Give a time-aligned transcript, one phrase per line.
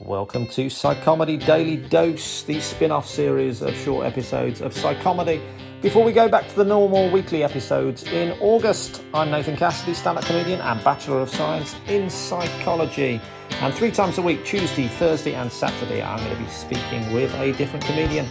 [0.00, 5.42] Welcome to Psychomedy Daily Dose, the spin off series of short episodes of Psychomedy.
[5.82, 10.16] Before we go back to the normal weekly episodes in August, I'm Nathan Cassidy, stand
[10.16, 13.20] up comedian and Bachelor of Science in Psychology.
[13.60, 17.34] And three times a week, Tuesday, Thursday, and Saturday, I'm going to be speaking with
[17.34, 18.26] a different comedian.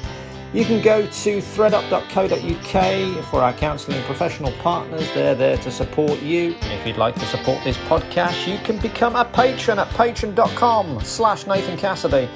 [0.51, 5.07] You can go to threadup.co.uk for our counselling professional partners.
[5.13, 6.55] They're there to support you.
[6.61, 11.45] If you'd like to support this podcast, you can become a patron at patreon.com slash
[11.45, 12.27] Nathan Cassidy.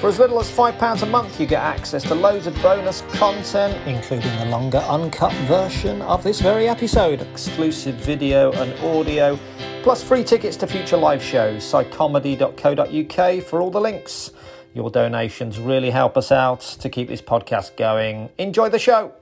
[0.00, 3.74] For as little as £5 a month, you get access to loads of bonus content,
[3.88, 9.38] including the longer uncut version of this very episode, exclusive video and audio,
[9.82, 11.62] plus free tickets to future live shows.
[11.62, 14.30] Psychomedy.co.uk for all the links.
[14.74, 18.30] Your donations really help us out to keep this podcast going.
[18.38, 19.12] Enjoy the show.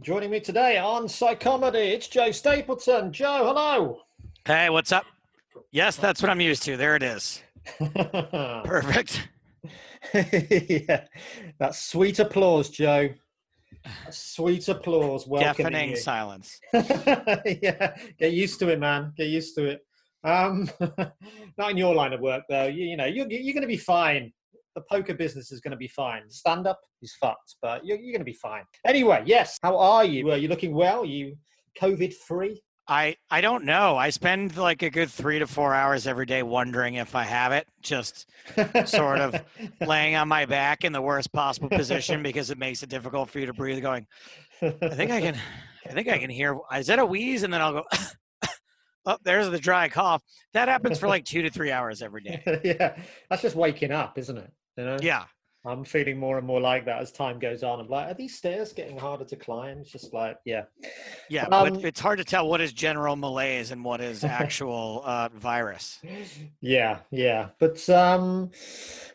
[0.00, 3.12] Joining me today on Psychomedy, it's Joe Stapleton.
[3.12, 4.02] Joe, hello.
[4.46, 5.06] Hey, what's up?
[5.72, 6.76] Yes, that's what I'm used to.
[6.76, 7.42] There it is.
[7.94, 9.28] Perfect.
[10.14, 11.04] yeah,
[11.58, 13.08] that sweet applause, Joe.
[14.10, 15.24] Sweet applause.
[15.24, 16.60] Deafening silence.
[16.72, 19.12] yeah, get used to it, man.
[19.16, 19.84] Get used to it.
[20.22, 20.70] Um,
[21.58, 22.66] not in your line of work, though.
[22.66, 24.32] You, you know, you're, you're going to be fine
[24.80, 26.22] the poker business is going to be fine.
[26.30, 28.62] Stand up is fucked, but you're, you're going to be fine.
[28.86, 29.58] Anyway, yes.
[29.62, 30.30] How are you?
[30.30, 31.02] Are you looking well?
[31.02, 31.36] Are you
[31.80, 32.60] COVID free?
[32.88, 33.96] I, I don't know.
[33.96, 37.52] I spend like a good three to four hours every day wondering if I have
[37.52, 38.26] it, just
[38.86, 39.40] sort of
[39.86, 43.38] laying on my back in the worst possible position because it makes it difficult for
[43.38, 43.80] you to breathe.
[43.80, 44.06] Going,
[44.60, 45.36] I think I can,
[45.86, 46.58] I think I can hear.
[46.76, 47.44] Is that a wheeze?
[47.44, 47.84] And then I'll go,
[49.06, 50.22] oh, there's the dry cough.
[50.52, 52.60] That happens for like two to three hours every day.
[52.64, 52.96] yeah,
[53.28, 54.50] that's just waking up, isn't it?
[54.76, 54.98] You know?
[55.00, 55.24] Yeah.
[55.66, 57.80] I'm feeling more and more like that as time goes on.
[57.80, 59.80] I'm like, are these stairs getting harder to climb?
[59.80, 60.62] It's just like, yeah.
[61.28, 65.02] Yeah, um, but it's hard to tell what is general malaise and what is actual
[65.04, 66.00] uh, virus.
[66.62, 67.48] Yeah, yeah.
[67.58, 68.50] But um,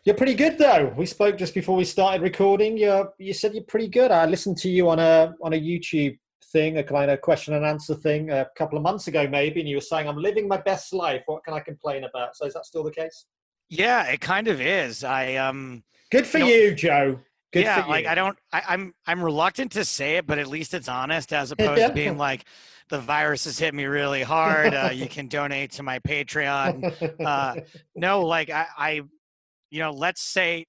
[0.04, 0.94] you're pretty good though.
[0.96, 2.76] We spoke just before we started recording.
[2.76, 4.12] You you said you're pretty good.
[4.12, 6.16] I listened to you on a on a YouTube
[6.52, 9.68] thing, a kind of question and answer thing a couple of months ago maybe, and
[9.68, 11.22] you were saying, I'm living my best life.
[11.26, 12.36] What can I complain about?
[12.36, 13.26] So is that still the case?
[13.68, 15.04] Yeah, it kind of is.
[15.04, 17.20] I um Good for you, know, you Joe.
[17.52, 20.74] Good yeah, like I don't I, I'm, I'm reluctant to say it, but at least
[20.74, 22.44] it's honest as opposed to being like
[22.88, 24.74] the virus has hit me really hard.
[24.74, 26.92] Uh, you can donate to my Patreon.
[27.24, 27.56] Uh,
[27.96, 28.90] no, like I, I,
[29.70, 30.66] you know, let's say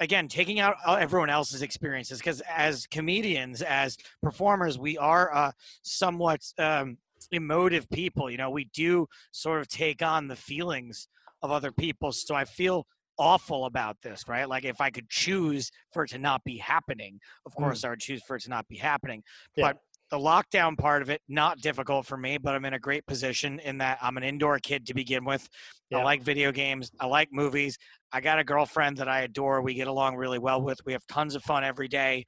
[0.00, 6.40] again, taking out everyone else's experiences because as comedians, as performers, we are uh, somewhat
[6.58, 6.98] um,
[7.32, 8.30] emotive people.
[8.30, 11.08] You know, we do sort of take on the feelings
[11.42, 12.12] of other people.
[12.12, 12.86] So I feel
[13.18, 14.48] awful about this, right?
[14.48, 17.86] Like if I could choose for it to not be happening, of course mm.
[17.86, 19.22] I would choose for it to not be happening.
[19.56, 19.68] Yeah.
[19.68, 19.78] But
[20.10, 23.58] the lockdown part of it, not difficult for me, but I'm in a great position
[23.58, 25.46] in that I'm an indoor kid to begin with.
[25.90, 25.98] Yeah.
[25.98, 26.90] I like video games.
[26.98, 27.76] I like movies.
[28.10, 29.60] I got a girlfriend that I adore.
[29.60, 30.80] We get along really well with.
[30.86, 32.24] We have tons of fun every day.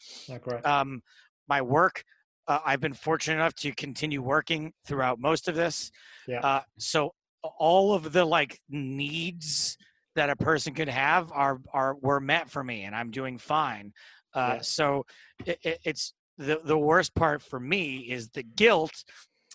[0.65, 1.01] Um,
[1.49, 2.05] my work,
[2.49, 5.91] uh, I've been fortunate enough to continue working throughout most of this.
[6.27, 6.41] Yeah.
[6.41, 9.77] Uh, so all of the like needs
[10.17, 13.93] that a person could have are are were met for me and i'm doing fine.
[14.33, 14.61] Uh, yeah.
[14.61, 15.05] so
[15.45, 19.05] it, it, it's the the worst part for me is the guilt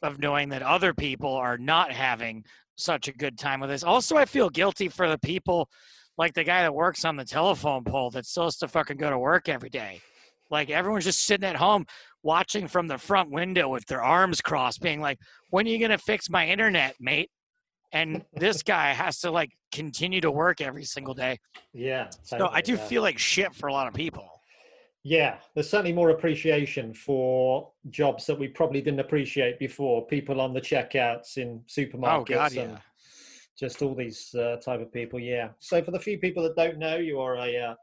[0.03, 2.44] of knowing that other people are not having
[2.75, 3.84] such a good time with this.
[3.84, 5.69] Also i feel guilty for the people
[6.18, 9.09] like the guy that works on the telephone pole that still has to fucking go
[9.09, 10.01] to work every day.
[10.50, 11.85] Like everyone's just sitting at home
[12.24, 15.19] watching from the front window with their arms crossed being like
[15.51, 17.29] when are you going to fix my internet mate
[17.95, 21.39] and this guy has to like continue to work every single day.
[21.73, 22.09] Yeah.
[22.28, 22.85] Totally, so I do yeah.
[22.85, 24.30] feel like shit for a lot of people.
[25.07, 30.07] Yeah, there's certainly more appreciation for jobs that we probably didn't appreciate before.
[30.07, 32.21] People on the checkouts in supermarkets.
[32.21, 32.77] Oh God, yeah.
[33.57, 35.19] Just all these uh, type of people.
[35.19, 35.50] Yeah.
[35.59, 37.75] So for the few people that don't know, you are a uh,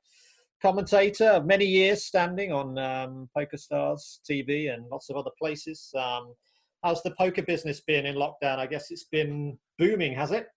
[0.61, 5.95] commentator of many years, standing on um, PokerStars TV and lots of other places.
[5.97, 6.35] Um,
[6.83, 8.59] how's the poker business been in lockdown?
[8.59, 10.49] I guess it's been booming, has it?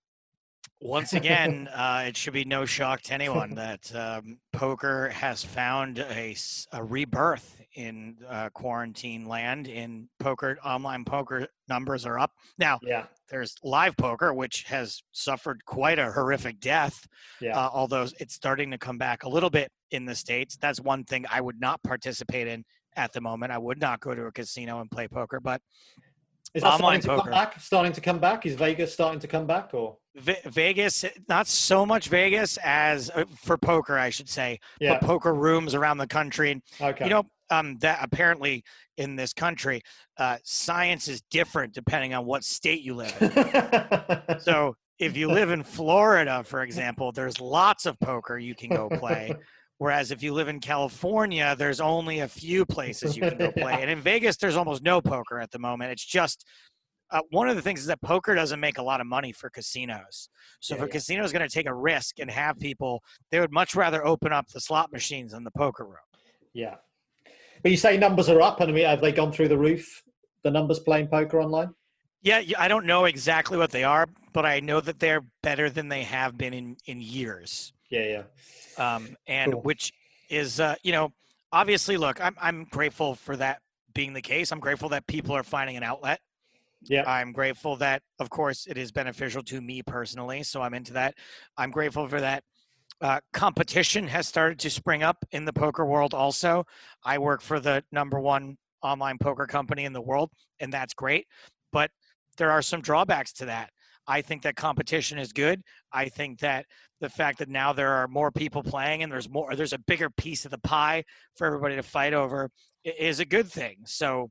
[0.81, 5.99] Once again, uh, it should be no shock to anyone that um, poker has found
[5.99, 6.35] a,
[6.73, 12.31] a rebirth in uh, quarantine land in poker online poker numbers are up.
[12.57, 13.05] Now yeah.
[13.29, 17.05] there's live poker which has suffered quite a horrific death
[17.41, 17.57] yeah.
[17.57, 20.57] uh, although it's starting to come back a little bit in the states.
[20.59, 22.63] That's one thing i would not participate in
[22.95, 23.51] at the moment.
[23.51, 25.61] I would not go to a casino and play poker but
[26.55, 27.21] is that online starting to poker.
[27.23, 31.03] come back starting to come back is vegas starting to come back or Ve- Vegas,
[31.27, 35.75] not so much Vegas as uh, for poker, I should say, yeah but poker rooms
[35.75, 36.61] around the country.
[36.81, 38.63] okay You know, um, that apparently
[38.97, 39.81] in this country,
[40.17, 44.39] uh, science is different depending on what state you live in.
[44.39, 48.89] so if you live in Florida, for example, there's lots of poker you can go
[48.89, 49.33] play.
[49.77, 53.73] Whereas if you live in California, there's only a few places you can go play.
[53.73, 53.79] Yeah.
[53.79, 55.91] And in Vegas, there's almost no poker at the moment.
[55.91, 56.45] It's just
[57.11, 59.49] uh, one of the things is that poker doesn't make a lot of money for
[59.49, 60.29] casinos.
[60.59, 60.91] So Yeah, if a yeah.
[60.93, 64.31] casino is going to take a risk and have people, they would much rather open
[64.33, 66.05] up the slot machines than the poker room.
[66.53, 66.75] yeah
[67.63, 70.03] but you say numbers are up and I mean, have they gone through the roof
[70.43, 71.73] the numbers playing poker online
[72.21, 75.89] Yeah, I don't know exactly what they are, but I know that they're better than
[75.89, 77.73] they have been in in years.
[77.95, 78.23] Yeah
[78.77, 79.61] yeah Um, and Cool.
[79.61, 79.93] which
[80.29, 81.13] is, uh, you know,
[81.51, 83.61] obviously, look, I'm I'm grateful for that
[83.93, 84.51] being the case.
[84.51, 86.19] I'm grateful that people are finding an outlet.
[86.81, 90.43] yeah I'm grateful that, of course, it is beneficial to me personally.
[90.43, 91.15] So I'm into that.
[91.57, 92.43] I'm grateful for that.
[93.01, 96.13] Uh, competition has started to spring up in the poker world.
[96.13, 96.65] Also,
[97.03, 101.27] I work for the number one online poker company in the world, and that's great.
[101.71, 101.91] But
[102.37, 103.69] there are some drawbacks to that.
[104.07, 105.61] I think that competition is good.
[105.91, 106.65] I think that
[107.01, 110.09] the fact that now there are more people playing and there's more, there's a bigger
[110.09, 111.03] piece of the pie
[111.35, 112.49] for everybody to fight over
[112.83, 113.77] is a good thing.
[113.85, 114.29] So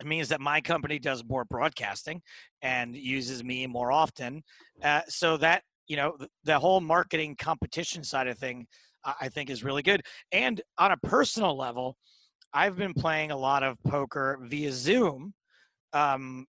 [0.00, 2.20] it means that my company does more broadcasting
[2.62, 4.42] and uses me more often.
[4.82, 8.66] Uh, so that you know the whole marketing competition side of thing,
[9.20, 10.02] I think is really good.
[10.32, 11.96] And on a personal level,
[12.52, 15.32] I've been playing a lot of poker via Zoom
[15.92, 16.46] um,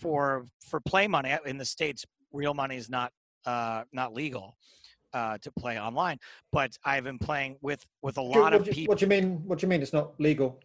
[0.00, 2.04] for for play money in the states.
[2.32, 3.12] Real money is not
[3.46, 4.56] uh, not legal
[5.12, 6.18] uh, to play online,
[6.52, 9.08] but I've been playing with with a lot what of you- people what do you
[9.10, 10.60] mean what do you mean it's not legal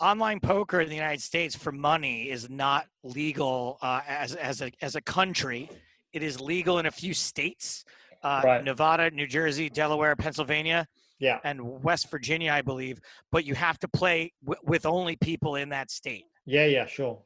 [0.00, 4.70] online poker in the United States for money is not legal uh, as as a
[4.80, 5.68] as a country.
[6.12, 7.84] It is legal in a few states,
[8.24, 8.64] uh, Right.
[8.64, 10.86] Nevada, New Jersey, Delaware, Pennsylvania,
[11.20, 12.98] yeah and West Virginia, I believe.
[13.30, 16.24] But you have to play w- with only people in that state.
[16.46, 17.18] yeah yeah sure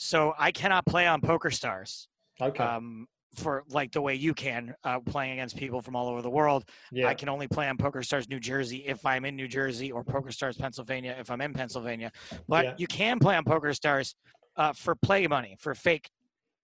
[0.00, 2.08] So I cannot play on Poker Stars
[2.40, 6.22] okay um, for like the way you can, uh, playing against people from all over
[6.22, 6.64] the world.
[6.92, 9.90] yeah I can only play on Poker Stars New Jersey if I'm in New Jersey
[9.90, 12.12] or Poker Stars Pennsylvania if I'm in Pennsylvania.
[12.48, 12.74] But Yeah.
[12.78, 14.14] you can play on Poker Stars
[14.56, 16.10] uh, for play money, for fake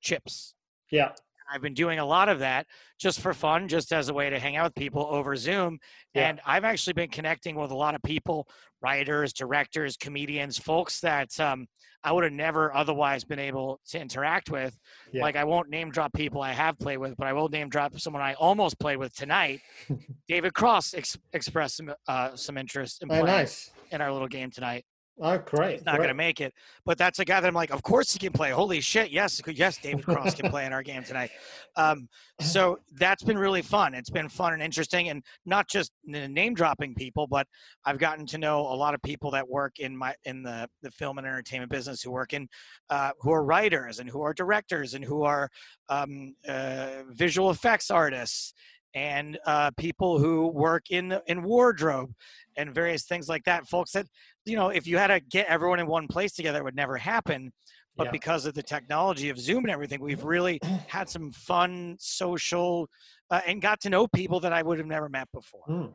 [0.01, 0.55] chips.
[0.91, 1.11] yeah
[1.53, 2.67] I've been doing a lot of that
[2.99, 5.79] just for fun, just as a way to hang out with people over Zoom.
[6.15, 6.29] Yeah.
[6.29, 8.49] And I've actually been connecting with a lot of people,
[8.81, 11.67] writers, directors, comedians, folks that um,
[12.03, 14.77] I would have never otherwise been able to interact with.
[15.13, 15.23] Yeah.
[15.23, 17.99] Like I won't name drop people I have played with, but I will name drop
[17.99, 19.61] someone I almost played with tonight.
[20.29, 24.29] David Cross ex- expressed some uh, some interest in oh playing nice in our little
[24.29, 24.85] game tonight.
[25.21, 26.53] Oh great He's not going to make it,
[26.85, 28.51] but that's a guy that I'm like, of course he can play.
[28.51, 31.31] Holy shit, yes, yes, David Cross can play in our game tonight.
[31.77, 32.09] Um,
[32.41, 33.95] so that's been really fun.
[33.95, 37.47] It's been fun and interesting, and not just name dropping people, but
[37.85, 40.91] I've gotten to know a lot of people that work in my in the the
[40.91, 42.49] film and entertainment business who work in
[42.91, 45.49] uh, who are writers and who are directors and who are
[45.89, 48.53] um, uh, visual effects artists
[48.95, 52.13] and uh, people who work in the- in wardrobe
[52.57, 53.67] and various things like that.
[53.67, 54.07] Folks that
[54.45, 56.97] you know, if you had to get everyone in one place together, it would never
[56.97, 57.53] happen.
[57.97, 58.11] But Yeah.
[58.11, 60.59] because of the technology of Zoom and everything, we've really
[60.89, 62.89] had some fun social
[63.31, 65.63] uh, and got to know people that I would have never met before.
[65.67, 65.87] Hmm.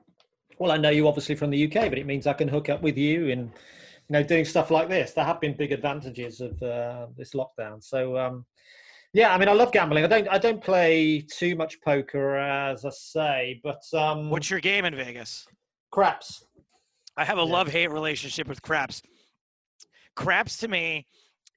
[0.57, 2.81] Well, I know you obviously from the UK, but it means I can hook up
[2.81, 5.11] with you and you know doing stuff like this.
[5.11, 7.83] There have been big advantages of uh, this lockdown.
[7.83, 8.45] So um,
[9.13, 10.03] yeah, I mean, I love gambling.
[10.03, 14.59] I don't I don't play too much poker, as I say, but um, What's your
[14.59, 15.47] game in Vegas?
[15.91, 16.45] craps?
[17.19, 17.51] I have a Yeah.
[17.51, 19.01] love hate relationship with craps.
[20.15, 21.05] Craps to me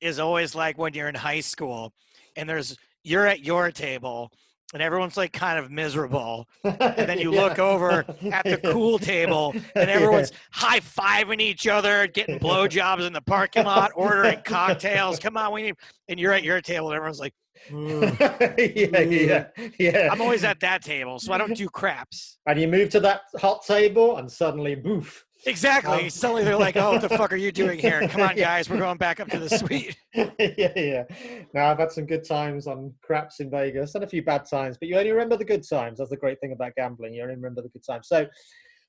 [0.00, 1.92] is always like when you're in high school
[2.36, 4.32] and there's you're at your table
[4.74, 9.54] and everyone's like kind of miserable and then you look over at the cool table
[9.76, 15.20] and everyone's high fiving each other, getting blowjobs in the parking lot, ordering cocktails.
[15.20, 15.76] Come on, we need.
[16.08, 17.34] And you're at your table, and everyone's like,
[17.70, 19.46] yeah, yeah,
[19.78, 20.08] yeah.
[20.10, 22.38] I'm always at that table, so I don't do craps.
[22.46, 25.24] And you move to that hot table, and suddenly, boof.
[25.46, 26.04] Exactly.
[26.04, 28.06] Um, Suddenly they're like, "Oh, what the fuck are you doing here?
[28.08, 31.04] Come on, guys, we're going back up to the suite." yeah, yeah.
[31.52, 34.76] Now I've had some good times on craps in Vegas and a few bad times,
[34.78, 35.98] but you only remember the good times.
[35.98, 37.14] That's the great thing about gambling.
[37.14, 38.08] You only remember the good times.
[38.08, 38.26] So,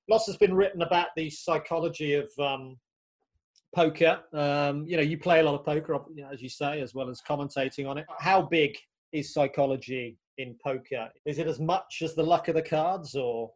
[0.10, 2.78] lots has been written about the psychology of um,
[3.76, 4.20] poker.
[4.34, 5.98] Um, you know, you play a lot of poker,
[6.32, 8.06] as you say, as well as commentating on it.
[8.20, 8.78] How big
[9.12, 11.10] is psychology in poker?
[11.26, 13.52] Is it as much as the luck of the cards, or?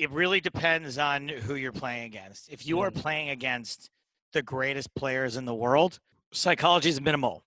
[0.00, 2.50] It really depends on who you're playing against.
[2.50, 2.94] If you are mm.
[2.94, 3.90] playing against
[4.32, 6.00] the greatest players in the world,
[6.32, 7.44] psychology is minimal.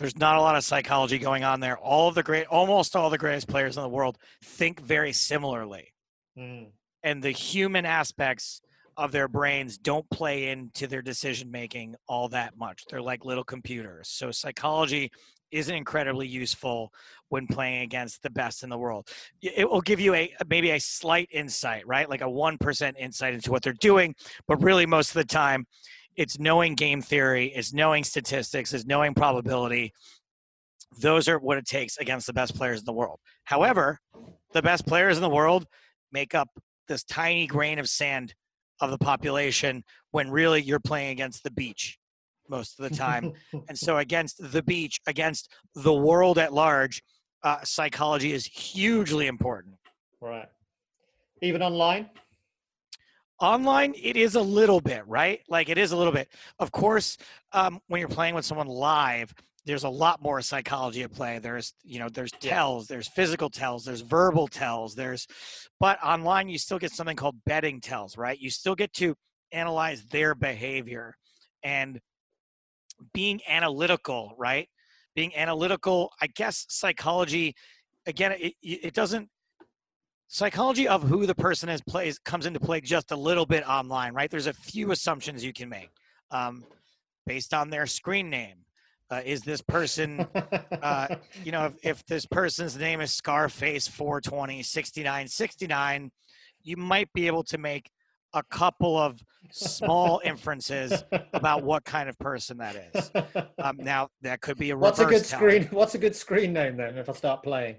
[0.00, 1.78] There's not a lot of psychology going on there.
[1.78, 5.94] All of the great, almost all the greatest players in the world think very similarly.
[6.36, 6.70] Mm.
[7.04, 8.60] And the human aspects
[8.96, 12.86] of their brains don't play into their decision making all that much.
[12.90, 14.08] They're like little computers.
[14.08, 15.12] So psychology
[15.52, 16.92] isn't incredibly useful
[17.28, 19.08] when playing against the best in the world.
[19.42, 22.08] It will give you a maybe a slight insight, right?
[22.08, 24.14] Like a 1% insight into what they're doing,
[24.46, 25.66] but really most of the time
[26.16, 29.92] it's knowing game theory, it's knowing statistics, it's knowing probability.
[31.00, 33.20] Those are what it takes against the best players in the world.
[33.44, 34.00] However,
[34.52, 35.66] the best players in the world
[36.10, 36.48] make up
[36.88, 38.34] this tiny grain of sand
[38.80, 41.98] of the population when really you're playing against the beach
[42.48, 43.32] most of the time.
[43.68, 47.02] and so against the beach, against the world at large,
[47.42, 49.74] uh, psychology is hugely important.
[50.20, 50.48] Right.
[51.42, 52.10] Even online?
[53.40, 55.40] Online, it is a little bit, right?
[55.48, 56.28] Like it is a little bit.
[56.58, 57.18] Of course,
[57.52, 59.32] um, when you're playing with someone live,
[59.64, 61.38] there's a lot more psychology at play.
[61.38, 65.28] There's, you know, there's tells, there's physical tells, there's verbal tells, there's,
[65.78, 68.38] but online you still get something called betting tells, right?
[68.38, 69.14] You still get to
[69.52, 71.14] analyze their behavior
[71.62, 72.00] and
[73.12, 74.68] being analytical, right?
[75.18, 77.56] Being analytical, I guess psychology,
[78.06, 79.28] again, it, it doesn't,
[80.28, 84.14] psychology of who the person is plays comes into play just a little bit online,
[84.14, 84.30] right?
[84.30, 85.90] There's a few assumptions you can make
[86.30, 86.64] um,
[87.26, 88.58] based on their screen name.
[89.10, 90.24] Uh, is this person,
[90.82, 91.08] uh,
[91.42, 96.12] you know, if, if this person's name is Scarface 420 6969,
[96.62, 97.90] you might be able to make
[98.34, 103.10] a couple of small inferences about what kind of person that is.
[103.58, 105.64] Um, now that could be a what's a good screen.
[105.70, 106.98] What's a good screen name then?
[106.98, 107.76] If I start playing,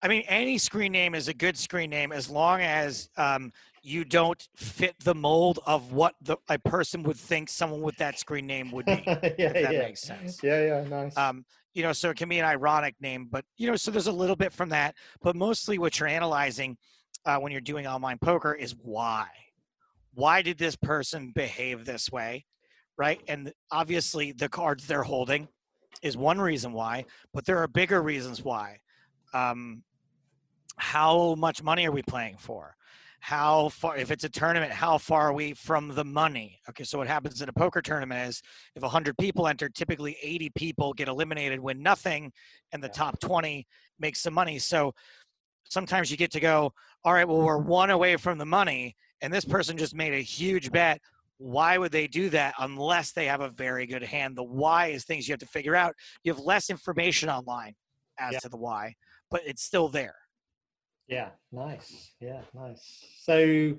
[0.00, 4.04] I mean, any screen name is a good screen name as long as um, you
[4.04, 8.46] don't fit the mold of what the, a person would think someone with that screen
[8.46, 9.02] name would be.
[9.06, 9.78] yeah, that yeah.
[9.78, 10.40] makes sense.
[10.42, 11.16] Yeah, yeah, nice.
[11.16, 11.44] Um,
[11.74, 14.12] you know, so it can be an ironic name, but you know, so there's a
[14.12, 16.76] little bit from that, but mostly what you're analyzing
[17.24, 19.26] uh, when you're doing online poker is why
[20.14, 22.44] why did this person behave this way
[22.98, 23.20] right?
[23.28, 25.48] And obviously the cards they're holding
[26.02, 28.80] is one reason why but there are bigger reasons why.
[29.32, 29.82] Um,
[30.76, 32.74] how much money are we playing for?
[33.20, 36.60] How far if it's a tournament how far are we from the money?
[36.68, 38.42] Okay so what happens in a poker tournament is
[38.76, 42.32] if 100 people enter typically 80 people get eliminated win nothing
[42.72, 43.66] and the top 20
[43.98, 44.58] makes some money.
[44.58, 44.94] So
[45.64, 46.72] sometimes you get to go
[47.04, 50.20] all right well we're one away from the money and this person just made a
[50.20, 51.00] huge bet
[51.40, 54.36] why would they do that unless they have a very good hand?
[54.36, 55.94] The why is things you have to figure out.
[56.24, 57.76] You have less information online
[58.18, 58.38] as yeah.
[58.40, 58.96] to the why
[59.30, 60.16] but it's still there.
[61.06, 62.12] Yeah nice.
[62.20, 63.04] Yeah nice.
[63.22, 63.74] So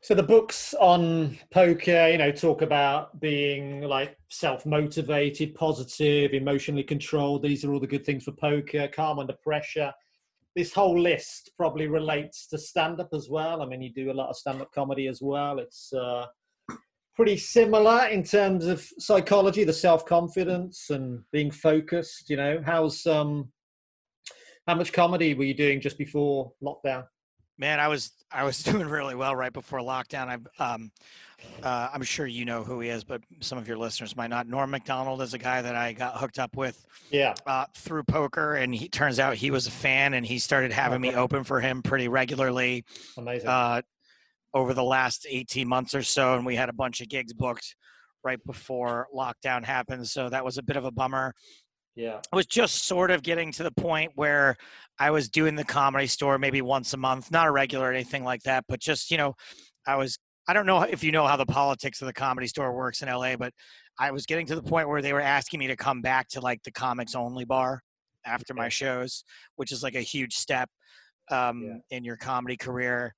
[0.00, 7.42] so the books on poker you know talk about being like self-motivated positive emotionally controlled.
[7.42, 8.88] These are all the good things for poker.
[8.88, 9.92] Calm under pressure
[10.54, 13.62] this whole list probably relates to stand up as well.
[13.62, 15.58] I mean, you do a lot of stand up comedy as well.
[15.58, 16.26] It's uh,
[17.14, 22.28] pretty similar in terms of psychology, the self confidence and being focused.
[22.30, 23.50] You know, how's um,
[24.66, 27.04] how much comedy were you doing just before lockdown?
[27.58, 30.28] Man, I was I was doing really well right before lockdown.
[30.58, 30.90] I um,
[31.62, 34.46] uh, I'm sure you know who he is, but some of your listeners might not.
[34.46, 38.54] Norm Macdonald is a guy that I got hooked up with, yeah, uh, through poker,
[38.54, 41.60] and he turns out he was a fan, and he started having me open for
[41.60, 42.84] him pretty regularly.
[43.16, 43.48] Amazing.
[43.48, 43.82] Uh,
[44.54, 47.74] over the last 18 months or so, and we had a bunch of gigs booked
[48.22, 51.34] right before lockdown happened, so that was a bit of a bummer.
[51.94, 52.20] Yeah.
[52.32, 54.56] I was just sort of getting to the point where
[54.98, 58.24] I was doing the comedy store maybe once a month, not a regular or anything
[58.24, 59.34] like that, but just, you know,
[59.86, 60.18] I was
[60.48, 63.08] I don't know if you know how the politics of the comedy store works in
[63.08, 63.52] LA, but
[63.98, 66.40] I was getting to the point where they were asking me to come back to
[66.40, 67.80] like the comics only bar
[68.26, 69.24] after my shows,
[69.56, 70.68] which is like a huge step
[71.30, 71.96] um, yeah.
[71.96, 73.14] in your comedy career.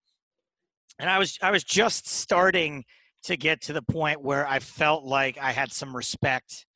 [0.98, 2.84] And I was I was just starting
[3.24, 6.66] to get to the point where I felt like I had some respect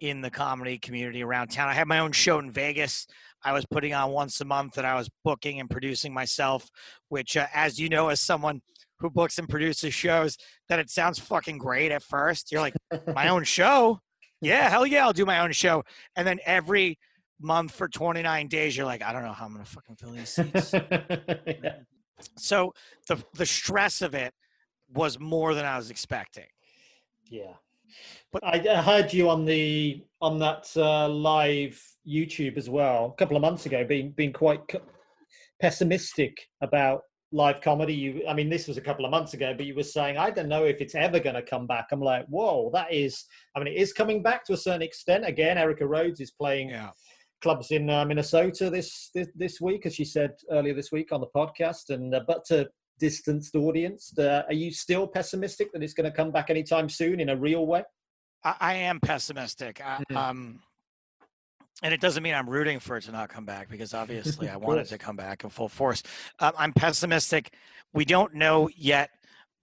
[0.00, 1.68] in the comedy community around town.
[1.68, 3.06] I had my own show in Vegas.
[3.44, 6.68] I was putting on once a month that I was booking and producing myself,
[7.08, 8.60] which, uh, as you know, as someone
[8.98, 10.36] who books and produces shows,
[10.68, 12.50] that it sounds fucking great at first.
[12.50, 12.74] You're like,
[13.14, 14.00] my own show?
[14.40, 15.84] Yeah, hell yeah, I'll do my own show.
[16.16, 16.98] And then every
[17.40, 20.30] month for 29 days, you're like, I don't know how I'm gonna fucking fill these
[20.30, 20.72] seats.
[20.72, 21.76] yeah.
[22.36, 22.72] So
[23.06, 24.32] the the stress of it
[24.92, 26.46] was more than I was expecting.
[27.24, 27.54] Yeah.
[28.32, 33.16] But I, I heard you on the on that uh, live YouTube as well a
[33.16, 34.60] couple of months ago, being being quite
[35.60, 37.94] pessimistic about live comedy.
[37.94, 40.30] You, I mean, this was a couple of months ago, but you were saying I
[40.30, 41.86] don't know if it's ever going to come back.
[41.92, 43.24] I'm like, whoa, that is.
[43.54, 45.26] I mean, it is coming back to a certain extent.
[45.26, 46.70] Again, Erica Rhodes is playing.
[46.70, 46.90] Yeah
[47.40, 51.20] clubs in uh, Minnesota this, this, this week, as she said earlier this week on
[51.20, 51.90] the podcast.
[51.90, 52.68] And uh, but to
[52.98, 57.20] distanced audience, uh, are you still pessimistic that it's going to come back anytime soon
[57.20, 57.84] in a real way?
[58.44, 59.80] I, I am pessimistic.
[59.84, 60.16] I, mm-hmm.
[60.16, 60.60] um,
[61.82, 64.56] and it doesn't mean I'm rooting for it to not come back because obviously I
[64.56, 66.02] want it to come back in full force.
[66.40, 67.54] Um, I'm pessimistic.
[67.92, 69.10] We don't know yet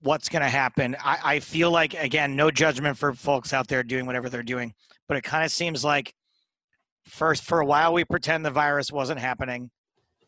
[0.01, 0.96] what's going to happen.
[1.04, 4.74] I, I feel like, again, no judgment for folks out there doing whatever they're doing,
[5.08, 6.13] but it kind of seems like
[7.06, 9.70] first for a while we pretend the virus wasn't happening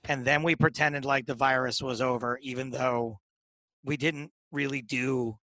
[0.06, 3.20] and then we pretended like the virus was over even though
[3.84, 5.38] we didn't really do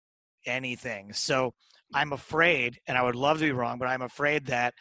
[0.46, 1.54] anything so
[1.94, 4.74] i'm afraid and i would love to be wrong but i'm afraid that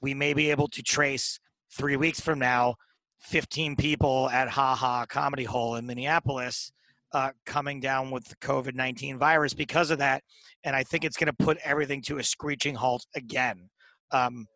[0.00, 1.38] we may be able to trace
[1.70, 2.74] three weeks from now
[3.20, 6.72] 15 people at Ha Ha Comedy Hole in Minneapolis
[7.12, 10.22] uh, coming down with the COVID 19 virus because of that.
[10.64, 13.68] And I think it's going to put everything to a screeching halt again.
[14.10, 14.46] Um,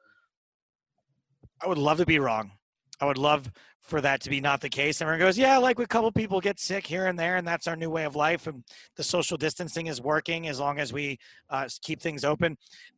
[1.60, 2.52] I would love to be wrong.
[3.00, 3.50] I would love
[3.84, 5.00] for that to be not the case.
[5.02, 7.76] Everyone goes, yeah, like a couple people get sick here and there, and that's our
[7.76, 8.46] new way of life.
[8.46, 8.64] And
[8.96, 11.18] the social distancing is working as long as we
[11.50, 12.56] uh, keep things open.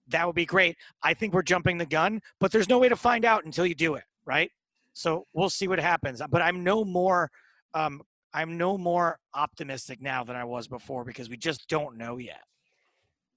[0.09, 0.77] That would be great.
[1.03, 3.75] I think we're jumping the gun, but there's no way to find out until you
[3.75, 4.51] do it, right?
[4.93, 6.23] So we'll see what happens.
[6.31, 7.31] But I'm no more,
[7.75, 8.01] um,
[8.33, 12.43] I'm no more optimistic now than I was before because we just don't know yet.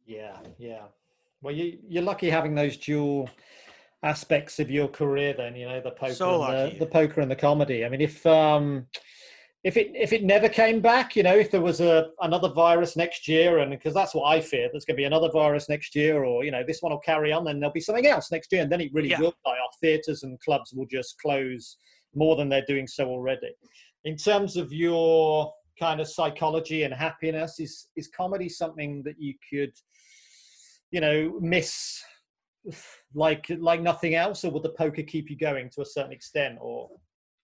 [0.06, 0.84] Yeah, yeah.
[1.42, 3.30] Well, you, you're lucky having those dual
[4.04, 7.30] aspects of your career then you know the poker so and the, the, poker and
[7.30, 7.84] the comedy.
[7.86, 8.88] I mean if um
[9.64, 12.96] if it if it never came back you know if there was a another virus
[12.96, 15.96] next year and because that's what i fear there's going to be another virus next
[15.96, 18.52] year or you know this one will carry on then there'll be something else next
[18.54, 19.20] year and then it really yeah.
[19.20, 19.76] will die off.
[19.82, 21.78] Theaters and clubs will just close
[22.16, 23.52] more than they're doing so already.
[24.06, 29.34] In terms of your kind of psychology and happiness is is comedy something that you
[29.50, 29.72] could
[30.92, 32.02] you know miss
[33.14, 36.58] like like nothing else, or would the poker keep you going to a certain extent?
[36.62, 36.90] Or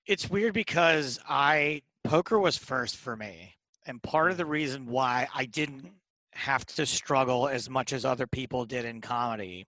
[0.05, 5.27] it's weird because I poker was first for me, and part of the reason why
[5.33, 5.91] I didn't
[6.33, 9.65] have to struggle as much as other people did in comedy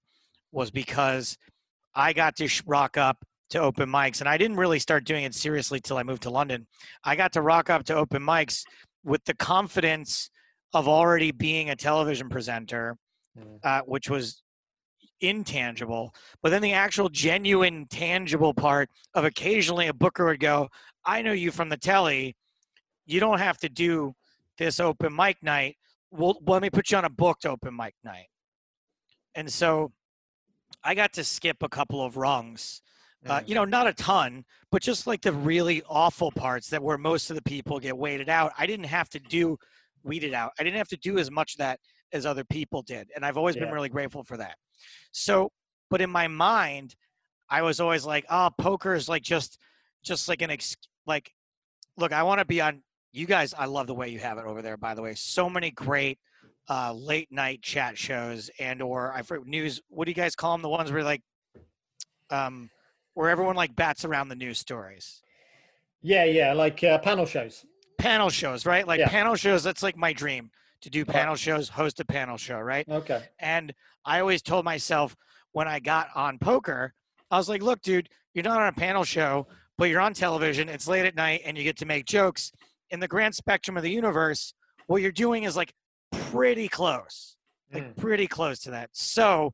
[0.52, 1.38] was because
[1.96, 3.18] I got to rock up
[3.52, 6.30] to open mics, and I didn't really start doing it seriously till I moved to
[6.30, 6.68] London.
[7.04, 8.64] I got to rock up to open mics
[9.06, 10.30] with the confidence
[10.74, 12.98] of already being a television presenter,
[13.40, 13.60] mm.
[13.64, 14.44] uh, which was
[15.22, 20.70] intangible, but then the actual genuine tangible part of occasionally a booker would go,
[21.06, 22.36] I know you from the telly.
[23.06, 24.14] You don't have to do
[24.58, 25.78] this open mic night.
[26.12, 28.28] Well, let me put you on a booked open mic night.
[29.36, 29.92] And so
[30.84, 32.82] I got to skip a couple of rungs.
[33.26, 36.98] Uh, you know, not a ton, but just like the really awful parts that where
[36.98, 38.54] most of the people get weighted out.
[38.58, 39.58] I didn't have to do
[40.04, 40.52] weeded out.
[40.58, 41.80] I didn't have to do as much that
[42.14, 43.10] as other people did.
[43.16, 43.66] And I've always yeah.
[43.66, 44.56] been really grateful for that.
[45.12, 45.52] So,
[45.90, 46.96] but in my mind,
[47.50, 49.58] I was always like, oh, poker is like just,
[50.04, 51.32] just like an ex, like,
[51.98, 52.82] look, I want to be on.
[53.14, 54.78] You guys, I love the way you have it over there.
[54.78, 56.20] By the way, so many great
[56.70, 59.82] uh, late night chat shows and or I forget news.
[59.90, 60.62] What do you guys call them?
[60.62, 61.22] The ones where like,
[62.30, 62.70] um,
[63.14, 65.24] where everyone like bats around the news stories.
[66.02, 67.66] Yeah, yeah, like uh, panel shows.
[67.98, 68.88] Panel shows, right?
[68.88, 69.10] Like yeah.
[69.10, 69.64] panel shows.
[69.64, 72.88] That's like my dream to do panel shows, host a panel show, right?
[72.88, 73.24] Okay.
[73.40, 73.74] And
[74.06, 75.16] I always told myself
[75.52, 76.94] when I got on poker,
[77.32, 80.70] I was like, look, dude, you're not on a panel show, but you're on television.
[80.70, 82.52] It's late at night and you get to make jokes.
[82.90, 84.54] In the grand spectrum of the universe,
[84.88, 85.74] what you're doing is like
[86.12, 87.36] pretty close,
[87.74, 87.98] like mm.
[87.98, 88.90] pretty close to that.
[88.94, 89.54] So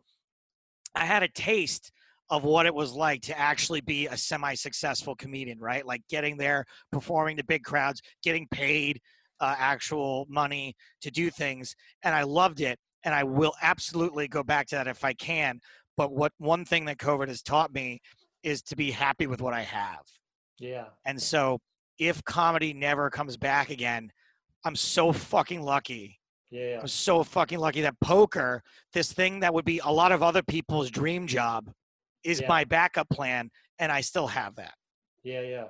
[0.96, 1.92] I had a taste
[2.30, 5.86] of what it was like to actually be a semi successful comedian, right?
[5.86, 9.02] Like getting there, performing to big crowds, getting paid,
[9.40, 12.80] uh, actual money to do things, and I loved it.
[13.06, 15.60] And I will absolutely go back to that if I can.
[15.98, 18.00] But what one thing that COVID has taught me
[18.44, 20.04] is to be happy with what I have.
[20.58, 20.86] Yeah.
[21.06, 21.60] And so
[22.00, 24.10] if comedy never comes back again,
[24.64, 26.18] I'm so fucking lucky.
[26.50, 26.80] Yeah.
[26.80, 30.44] I'm so fucking lucky that poker, this thing that would be a lot of other
[30.44, 31.70] people's dream job,
[32.24, 32.48] is yeah.
[32.48, 34.76] my backup plan, and I still have that.
[35.24, 35.66] Yeah, yeah.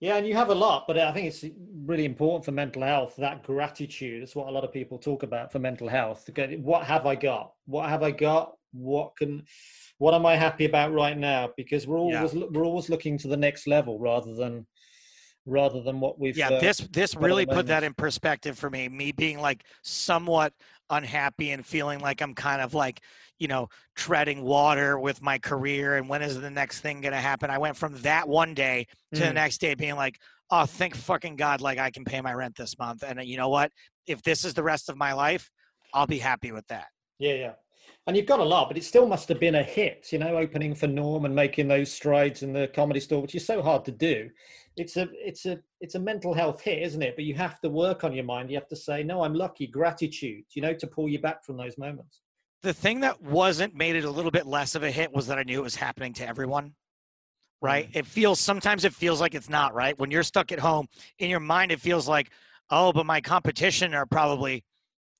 [0.00, 1.44] Yeah, and you have a lot, but I think it's
[1.84, 3.16] really important for mental health.
[3.16, 6.28] That gratitude is what a lot of people talk about for mental health.
[6.60, 7.52] What have I got?
[7.64, 8.52] What have I got?
[8.72, 9.44] What can?
[9.98, 11.48] What am I happy about right now?
[11.56, 12.44] Because we're always yeah.
[12.50, 14.66] we're always looking to the next level rather than
[15.46, 16.36] rather than what we've.
[16.36, 18.88] Yeah, uh, this this really put that in perspective for me.
[18.88, 20.52] Me being like somewhat
[20.90, 23.00] unhappy and feeling like I'm kind of like
[23.38, 27.20] you know treading water with my career and when is the next thing going to
[27.20, 27.50] happen.
[27.50, 29.28] I went from that one day to mm.
[29.28, 30.18] the next day being like,
[30.50, 33.02] oh, thank fucking God, like I can pay my rent this month.
[33.06, 33.70] And uh, you know what?
[34.06, 35.50] If this is the rest of my life,
[35.92, 36.86] I'll be happy with that.
[37.18, 37.52] Yeah, yeah.
[38.06, 40.36] And you've got a lot, but it still must have been a hit, you know,
[40.36, 43.84] opening for Norm and making those strides in the comedy store, which is so hard
[43.86, 44.30] to do.
[44.76, 47.16] It's a it's a it's a mental health hit, isn't it?
[47.16, 48.50] But you have to work on your mind.
[48.50, 51.56] You have to say, no, I'm lucky, gratitude, you know, to pull you back from
[51.56, 52.20] those moments.
[52.62, 55.38] The thing that wasn't made it a little bit less of a hit was that
[55.38, 56.74] I knew it was happening to everyone
[57.62, 57.90] right?
[57.90, 57.96] Mm.
[57.96, 60.86] It feels sometimes it feels like it's not right when you're stuck at home.
[61.18, 62.30] In your mind, it feels like,
[62.70, 64.64] oh, but my competition are probably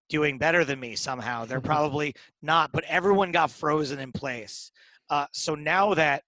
[0.09, 1.45] doing better than me somehow.
[1.45, 4.71] They're probably not, but everyone got frozen in place.
[5.09, 6.23] Uh, so now that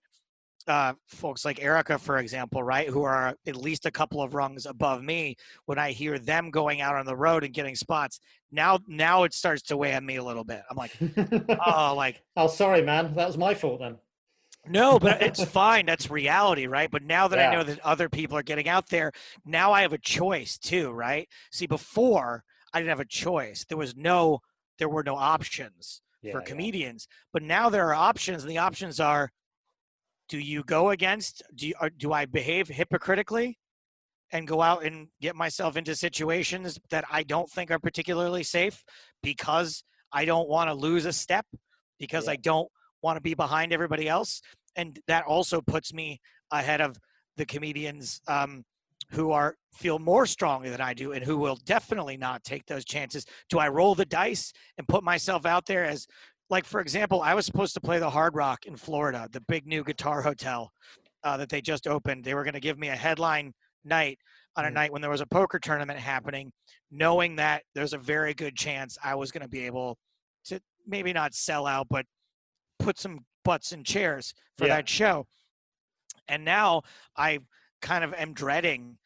[0.69, 4.67] uh, folks like Erica, for example, right, who are at least a couple of rungs
[4.67, 8.21] above me, when I hear them going out on the road and getting spots,
[8.53, 10.63] now now it starts to weigh on me a little bit.
[10.71, 10.97] I'm like,
[11.67, 13.97] oh, like, oh, sorry, man, that was my fault then.
[14.67, 15.87] No, but it's fine.
[15.87, 16.91] That's reality, right?
[16.91, 17.51] But now that yeah.
[17.51, 19.13] I know that other people are getting out there,
[19.45, 21.29] now I have a choice too, right?
[21.51, 23.65] See, before I didn't have a choice.
[23.69, 24.41] There was no,
[24.79, 27.07] there were no options yeah, for comedians.
[27.09, 27.15] Yeah.
[27.33, 29.31] But now there are options, and the options are:
[30.29, 31.43] Do you go against?
[31.55, 33.59] Do you, do I behave hypocritically?
[34.33, 38.83] and go out and get myself into situations that I don't think are particularly safe
[39.23, 41.47] because I don't want to lose a step
[41.99, 42.33] because yeah.
[42.33, 42.69] I don't
[43.03, 44.41] want to be behind everybody else.
[44.77, 46.97] And that also puts me ahead of
[47.37, 48.65] the comedians um,
[49.11, 52.85] who are feel more strongly than I do and who will definitely not take those
[52.85, 53.25] chances.
[53.49, 56.07] Do I roll the dice and put myself out there as
[56.51, 59.67] like for example, I was supposed to play the Hard Rock in Florida, the big
[59.67, 60.73] new guitar hotel
[61.25, 62.25] uh, that they just opened.
[62.25, 63.53] They were going to give me a headline
[63.85, 64.19] night
[64.57, 64.75] on a mm.
[64.75, 66.53] night when there was a poker tournament happening,
[66.91, 69.99] knowing that there's a very good chance I was going to be able
[70.47, 72.07] to maybe not sell out, but
[72.79, 74.77] put some butts in chairs for yeah.
[74.77, 75.27] that show.
[76.29, 76.83] And now
[77.17, 77.41] I
[77.83, 78.99] kind of am dreading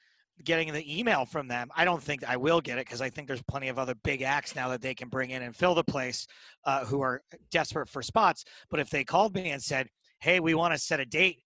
[0.45, 1.71] getting the email from them.
[1.77, 4.23] I don't think I will get it because I think there's plenty of other big
[4.23, 6.27] acts now that they can bring in and fill the place
[6.65, 8.45] uh, who are desperate for spots.
[8.71, 9.89] But if they called me and said,
[10.21, 11.43] "Hey, we want to set a date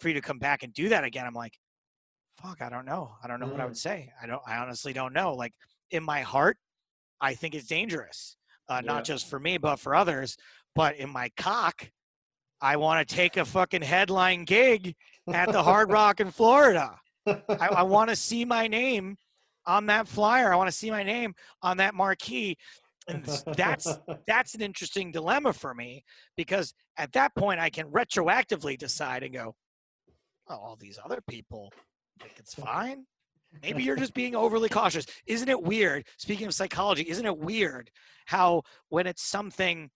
[0.00, 1.58] for you to come back and do that again," I'm like,
[2.42, 3.12] "Fuck, I don't know.
[3.22, 3.52] I don't know mm.
[3.52, 3.78] what I would mm.
[3.78, 4.12] say.
[4.22, 4.42] I don't.
[4.46, 5.34] I honestly don't know.
[5.34, 5.52] Like
[5.90, 6.56] in my heart,
[7.20, 8.36] I think it's dangerous,
[8.68, 8.92] uh, yeah.
[8.92, 10.36] not just for me but for others.
[10.74, 11.90] But in my cock,
[12.60, 14.94] I want to take a fucking headline gig
[15.32, 16.98] at the Hard Rock in Florida.
[17.48, 19.16] I, I want to see my name
[19.66, 20.52] on that flyer.
[20.52, 22.56] I want to see my name on that marquee.
[23.06, 23.24] And
[23.56, 23.88] that's
[24.26, 26.04] that's an interesting dilemma for me
[26.36, 29.54] because at that point I can retroactively decide and go,
[30.48, 31.72] oh, all these other people
[32.20, 33.04] think it's fine.
[33.62, 35.06] Maybe you're just being overly cautious.
[35.26, 36.06] Isn't it weird?
[36.18, 37.90] Speaking of psychology, isn't it weird
[38.26, 39.90] how when it's something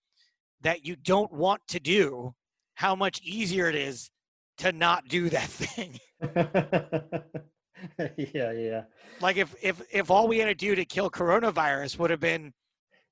[0.61, 2.33] that you don't want to do,
[2.75, 4.09] how much easier it is
[4.57, 5.99] to not do that thing.
[8.33, 8.83] yeah, yeah.
[9.21, 12.53] Like if if if all we had to do to kill coronavirus would have been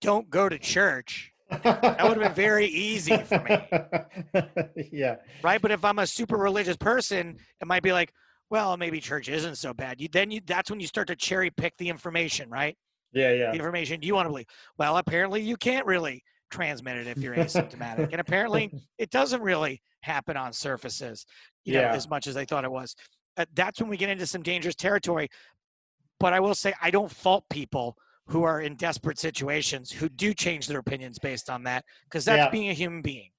[0.01, 1.31] don't go to church,
[1.63, 4.43] that would have been very easy for me.
[4.91, 5.17] yeah.
[5.43, 8.13] Right, but if I'm a super religious person, it might be like,
[8.49, 10.01] well, maybe church isn't so bad.
[10.01, 12.77] You then you that's when you start to cherry pick the information, right?
[13.13, 13.51] Yeah, yeah.
[13.51, 14.47] The information you want to believe?
[14.77, 18.09] Well, apparently you can't really transmit it if you're asymptomatic.
[18.11, 21.25] and apparently, it doesn't really happen on surfaces,
[21.65, 21.81] you yeah.
[21.81, 22.95] know, as much as I thought it was.
[23.37, 25.29] Uh, that's when we get into some dangerous territory.
[26.19, 27.95] But I will say, I don't fault people
[28.27, 32.37] who are in desperate situations who do change their opinions based on that because that's
[32.37, 32.49] yeah.
[32.49, 33.29] being a human being.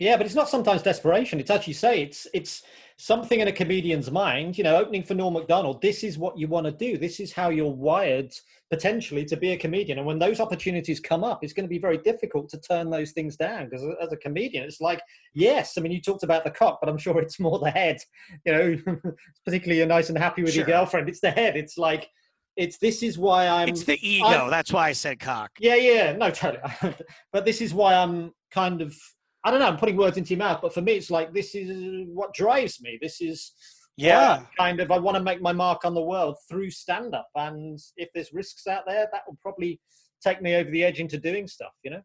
[0.00, 1.40] Yeah, but it's not sometimes desperation.
[1.40, 2.62] It's actually say it's it's
[2.96, 4.56] something in a comedian's mind.
[4.56, 5.82] You know, opening for Norm Macdonald.
[5.82, 6.96] This is what you want to do.
[6.96, 8.34] This is how you're wired
[8.70, 9.98] potentially to be a comedian.
[9.98, 13.10] And when those opportunities come up, it's going to be very difficult to turn those
[13.12, 15.02] things down because as a comedian, it's like
[15.34, 15.76] yes.
[15.76, 17.98] I mean, you talked about the cock, but I'm sure it's more the head.
[18.46, 18.78] You know,
[19.44, 20.60] particularly you're nice and happy with sure.
[20.60, 21.10] your girlfriend.
[21.10, 21.58] It's the head.
[21.58, 22.08] It's like
[22.56, 23.68] it's this is why I'm.
[23.68, 24.26] It's the ego.
[24.26, 25.50] I'm, That's why I said cock.
[25.58, 26.62] Yeah, yeah, no, totally.
[27.32, 28.96] but this is why I'm kind of
[29.42, 29.66] I don't know.
[29.66, 32.80] I'm putting words into your mouth, but for me, it's like this is what drives
[32.82, 32.98] me.
[33.00, 33.52] This is
[33.96, 34.90] yeah, kind of.
[34.90, 38.32] I want to make my mark on the world through stand up, and if there's
[38.32, 39.80] risks out there, that will probably
[40.22, 41.72] take me over the edge into doing stuff.
[41.82, 42.02] You know.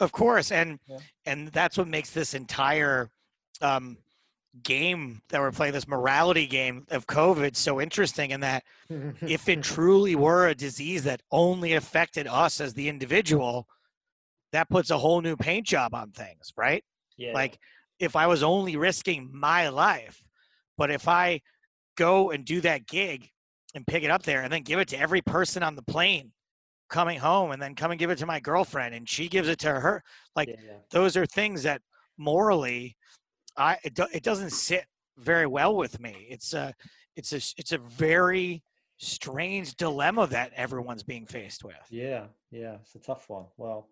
[0.00, 0.98] Of course, and yeah.
[1.26, 3.10] and that's what makes this entire
[3.60, 3.98] um,
[4.62, 8.30] game that we're playing, this morality game of COVID, so interesting.
[8.30, 8.64] In that,
[9.22, 13.68] if it truly were a disease that only affected us as the individual
[14.54, 16.84] that puts a whole new paint job on things, right?
[17.16, 17.32] Yeah.
[17.32, 17.58] Like
[17.98, 20.22] if I was only risking my life,
[20.76, 21.40] but if I
[21.96, 23.28] go and do that gig
[23.74, 26.32] and pick it up there and then give it to every person on the plane
[26.88, 29.58] coming home and then come and give it to my girlfriend and she gives it
[29.58, 30.02] to her
[30.36, 30.76] like yeah, yeah.
[30.90, 31.80] those are things that
[32.18, 32.94] morally
[33.56, 34.84] i it, do, it doesn't sit
[35.16, 36.72] very well with me it's a
[37.16, 38.62] it's a it's a very
[38.98, 43.88] strange dilemma that everyone's being faced with yeah yeah it's a tough one well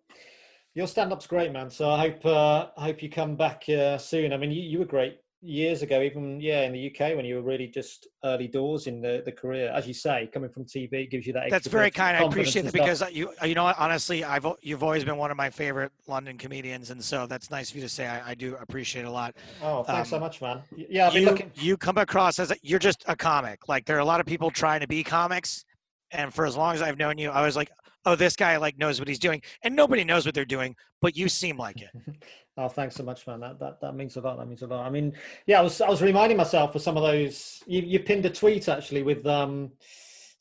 [0.75, 4.33] your stand-up's great man so i hope uh, i hope you come back uh, soon
[4.33, 7.35] i mean you, you were great years ago, even yeah, in the UK when you
[7.35, 11.09] were really just early doors in the, the career, as you say, coming from TV
[11.09, 11.49] gives you that.
[11.49, 12.15] That's very kind.
[12.15, 15.49] I appreciate it because you you know honestly, I've you've always been one of my
[15.49, 18.07] favorite London comedians, and so that's nice of you to say.
[18.07, 19.35] I, I do appreciate a lot.
[19.61, 20.61] Oh, thanks um, so much, man.
[20.75, 21.51] Yeah, I've you, looking...
[21.55, 23.67] you come across as a, you're just a comic.
[23.67, 25.65] Like there are a lot of people trying to be comics,
[26.13, 27.71] and for as long as I've known you, I was like,
[28.05, 31.15] oh, this guy like knows what he's doing, and nobody knows what they're doing, but
[31.15, 31.89] you seem like it.
[32.57, 33.39] oh, thanks so much, man.
[33.39, 34.37] That, that that means a lot.
[34.37, 34.85] That means a lot.
[34.85, 35.13] I mean,
[35.45, 37.61] yeah, I was I was reminding myself of some of those.
[37.67, 39.71] You you pinned a tweet actually with um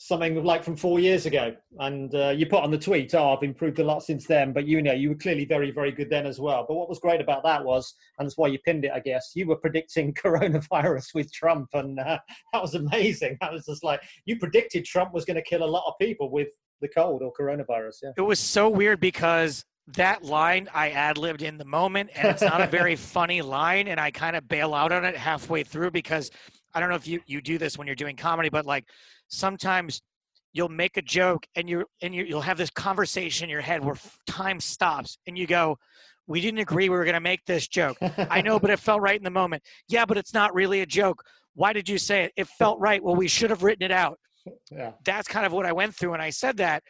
[0.05, 3.43] something like from four years ago, and uh, you put on the tweet, "Oh, I've
[3.45, 6.27] improved a lot since then." But you know, you were clearly very, very good then
[6.27, 6.65] as well.
[6.67, 9.31] But what was great about that was, and that's why you pinned it, I guess,
[9.35, 12.19] you were predicting coronavirus with Trump, and uh,
[12.53, 13.39] that was amazing.
[13.41, 16.31] That was just like you predicted Trump was going to kill a lot of people
[16.31, 16.49] with
[16.81, 17.97] the cold or coronavirus.
[18.03, 22.27] Yeah, it was so weird because that line I ad libbed in the moment, and
[22.27, 25.63] it's not a very funny line, and I kind of bail out on it halfway
[25.63, 26.33] through because
[26.75, 28.87] I don't know if you you do this when you're doing comedy, but like
[29.33, 30.03] sometimes
[30.53, 33.85] you'll make a joke and you and you, you'll have this conversation in your head
[33.85, 35.77] where time stops and you go
[36.29, 37.97] we didn't agree we were going to make this joke.
[38.01, 39.63] I know but it felt right in the moment.
[39.89, 41.23] Yeah but it's not really a joke.
[41.55, 42.33] Why did you say it?
[42.37, 43.03] It felt right.
[43.03, 44.19] Well we should have written it out.
[44.71, 44.93] Yeah.
[45.05, 46.83] That's kind of what i went through and i said that.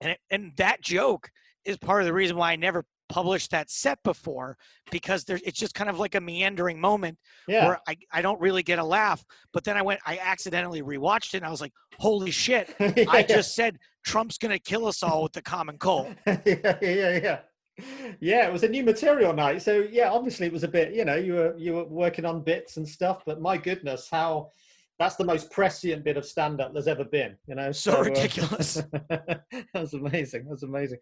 [0.00, 1.30] And it, and that joke
[1.64, 4.56] is part of the reason why i never published that set before
[4.90, 7.66] because there it's just kind of like a meandering moment yeah.
[7.66, 9.24] where I, I don't really get a laugh.
[9.52, 13.04] But then I went, I accidentally rewatched it and I was like, holy shit, yeah,
[13.08, 16.14] I just said Trump's gonna kill us all with the common cold.
[16.26, 17.38] yeah, yeah, yeah.
[18.20, 19.60] Yeah, it was a new material night.
[19.60, 22.42] So yeah, obviously it was a bit, you know, you were you were working on
[22.42, 24.50] bits and stuff, but my goodness, how
[24.98, 27.72] that's the most prescient bit of stand up there's ever been, you know.
[27.72, 28.82] So, so uh, ridiculous.
[29.10, 29.34] Uh,
[29.74, 30.46] that's amazing.
[30.48, 30.98] That's amazing.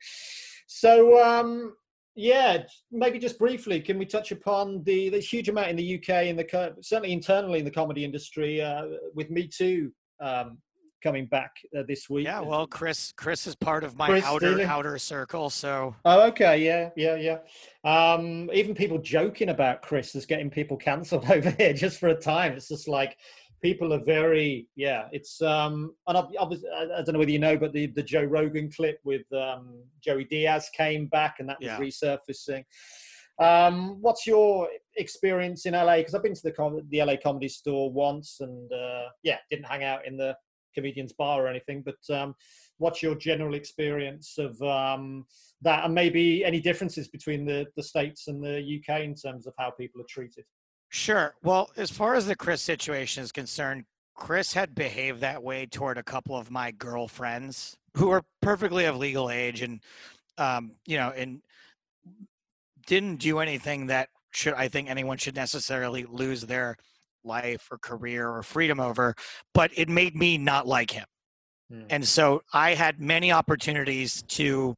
[0.67, 1.75] So um
[2.15, 6.27] yeah, maybe just briefly, can we touch upon the the huge amount in the UK
[6.27, 10.59] and the certainly internally in the comedy industry uh, with Me Too um,
[11.03, 12.27] coming back uh, this week?
[12.27, 15.95] Yeah, well, Chris Chris is part of my Chris outer outer circle, so.
[16.05, 17.39] Oh, okay, yeah, yeah, yeah.
[17.85, 22.15] Um, even people joking about Chris is getting people cancelled over here just for a
[22.15, 22.53] time.
[22.53, 23.17] It's just like
[23.63, 27.57] people are very yeah it's um and obviously I, I, don't know whether you know
[27.57, 31.69] but the the joe rogan clip with um joey diaz came back and that was
[31.69, 31.79] yeah.
[31.79, 32.65] resurfacing.
[33.39, 37.49] Um what's your experience in la because i've been to the com- the la comedy
[37.49, 40.37] store once and uh yeah didn't hang out in the
[40.75, 42.35] comedians bar or anything but um
[42.79, 45.25] what's your general experience of um
[45.63, 49.55] that and maybe any differences between the the states and the uk in terms of
[49.59, 50.45] how people are treated
[50.93, 51.35] Sure.
[51.43, 55.97] Well, as far as the Chris situation is concerned, Chris had behaved that way toward
[55.97, 59.81] a couple of my girlfriends who were perfectly of legal age and,
[60.37, 61.41] um, you know, and
[62.87, 66.77] didn't do anything that should I think anyone should necessarily lose their
[67.25, 69.15] life or career or freedom over,
[69.55, 71.07] but it made me not like him.
[71.71, 71.85] Hmm.
[71.89, 74.75] And so I had many opportunities to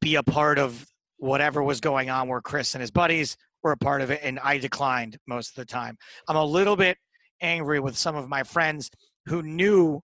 [0.00, 3.76] be a part of whatever was going on where Chris and his buddies were a
[3.76, 5.96] part of it, and I declined most of the time.
[6.28, 6.98] I'm a little bit
[7.40, 8.90] angry with some of my friends
[9.26, 10.00] who knew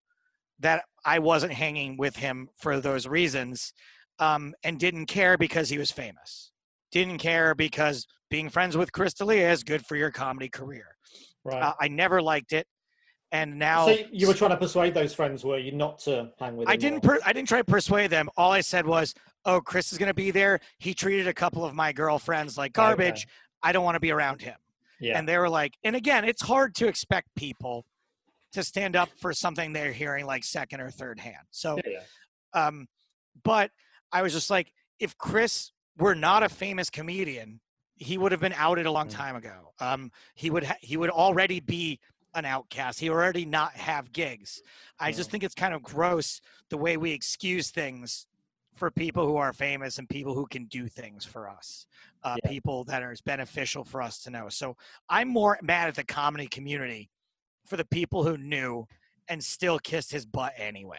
[0.60, 3.72] that I wasn't hanging with him for those reasons
[4.18, 6.50] um, and didn't care because he was famous.
[6.90, 10.86] Didn't care because being friends with Chris D'Elia is good for your comedy career.
[11.44, 11.62] Right.
[11.62, 12.66] Uh, I never liked it.
[13.30, 16.56] And now, so you were trying to persuade those friends, were you, not to hang
[16.56, 16.66] with?
[16.66, 17.02] I didn't.
[17.02, 18.30] Per- I didn't try to persuade them.
[18.38, 19.12] All I said was,
[19.44, 20.60] "Oh, Chris is going to be there.
[20.78, 23.24] He treated a couple of my girlfriends like garbage.
[23.24, 23.32] Okay.
[23.62, 24.56] I don't want to be around him.
[25.00, 25.18] Yeah.
[25.18, 27.84] And they were like, and again, it's hard to expect people
[28.52, 31.46] to stand up for something they're hearing like second or third hand.
[31.50, 32.00] So, yeah.
[32.54, 32.88] um,
[33.44, 33.70] but
[34.12, 37.60] I was just like, if Chris were not a famous comedian,
[37.96, 39.12] he would have been outed a long mm.
[39.12, 39.72] time ago.
[39.80, 42.00] Um, he would ha- he would already be
[42.34, 43.00] an outcast.
[43.00, 44.62] He already not have gigs.
[44.98, 46.40] I just think it's kind of gross
[46.70, 48.26] the way we excuse things
[48.78, 51.86] for people who are famous and people who can do things for us,
[52.22, 52.50] uh, yeah.
[52.50, 54.48] people that are beneficial for us to know.
[54.48, 54.76] So
[55.08, 57.10] I'm more mad at the comedy community
[57.66, 58.86] for the people who knew
[59.28, 60.96] and still kissed his butt anyway.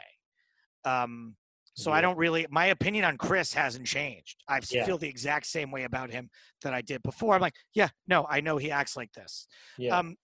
[0.86, 1.36] Um,
[1.74, 1.98] so yeah.
[1.98, 2.46] I don't really.
[2.50, 4.44] My opinion on Chris hasn't changed.
[4.48, 4.86] I yeah.
[4.86, 6.30] feel the exact same way about him
[6.62, 7.36] that I did before.
[7.36, 9.48] I'm like, yeah, no, I know he acts like this.
[9.78, 9.98] Yeah.
[9.98, 10.18] Um,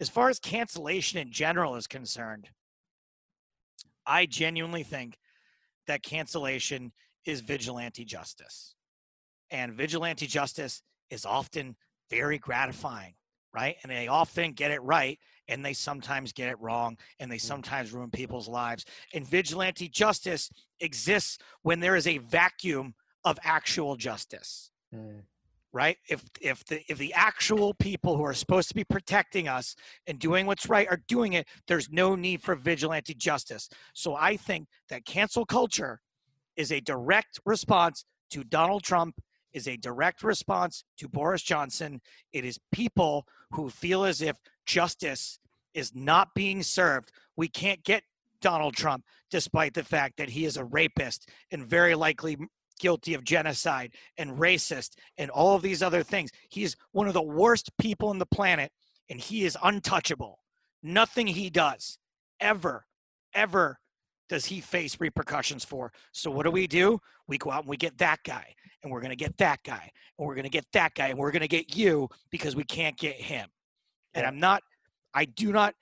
[0.00, 2.48] as far as cancellation in general is concerned,
[4.06, 5.18] I genuinely think
[5.86, 6.92] that cancellation
[7.24, 8.74] is vigilante justice.
[9.50, 11.76] And vigilante justice is often
[12.08, 13.14] very gratifying,
[13.52, 13.76] right?
[13.82, 17.40] And they often get it right and they sometimes get it wrong and they mm.
[17.40, 18.84] sometimes ruin people's lives.
[19.12, 24.70] And vigilante justice exists when there is a vacuum of actual justice.
[24.94, 25.22] Mm.
[25.72, 25.98] Right?
[26.08, 30.18] If if the if the actual people who are supposed to be protecting us and
[30.18, 33.68] doing what's right are doing it, there's no need for vigilante justice.
[33.94, 36.00] So I think that cancel culture
[36.56, 39.20] is a direct response to Donald Trump
[39.52, 42.00] is a direct response to Boris Johnson.
[42.32, 45.38] It is people who feel as if justice
[45.74, 47.12] is not being served.
[47.36, 48.02] We can't get
[48.40, 52.36] Donald Trump, despite the fact that he is a rapist and very likely
[52.80, 56.30] guilty of genocide and racist and all of these other things.
[56.48, 58.72] He's one of the worst people on the planet
[59.08, 60.40] and he is untouchable.
[60.82, 61.98] Nothing he does
[62.40, 62.86] ever,
[63.34, 63.78] ever
[64.28, 65.92] does he face repercussions for.
[66.12, 66.98] So what do we do?
[67.28, 69.90] We go out and we get that guy and we're going to get that guy
[70.18, 72.64] and we're going to get that guy and we're going to get you because we
[72.64, 73.48] can't get him.
[74.14, 74.62] And I'm not,
[75.14, 75.74] I do not,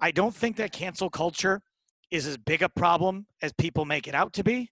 [0.00, 1.62] I don't think that cancel culture
[2.10, 4.70] is as big a problem as people make it out to be.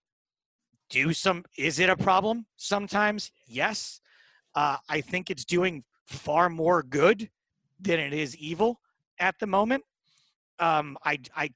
[0.90, 2.46] Do some, is it a problem?
[2.56, 4.00] Sometimes, yes.
[4.54, 7.30] Uh, I think it's doing far more good
[7.80, 8.80] than it is evil
[9.18, 9.84] at the moment.
[10.58, 11.50] Um, I, I,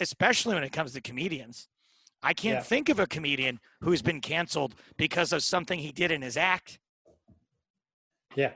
[0.00, 1.68] especially when it comes to comedians.
[2.22, 2.62] I can't yeah.
[2.62, 6.78] think of a comedian who's been canceled because of something he did in his act.
[8.34, 8.52] Yeah.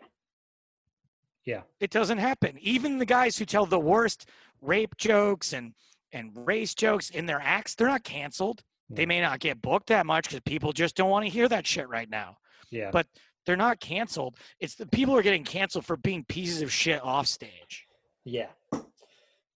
[1.45, 1.63] Yeah.
[1.81, 2.59] It doesn't happen.
[2.61, 4.29] Even the guys who tell the worst
[4.61, 5.75] rape jokes and
[6.15, 8.63] and race jokes in their acts, they're not canceled.
[8.95, 11.67] They may not get booked that much because people just don't want to hear that
[11.67, 12.37] shit right now.
[12.71, 12.91] Yeah.
[12.93, 13.07] But
[13.47, 14.37] they're not canceled.
[14.61, 17.87] It's the people are getting canceled for being pieces of shit off stage.
[18.25, 18.49] Yeah.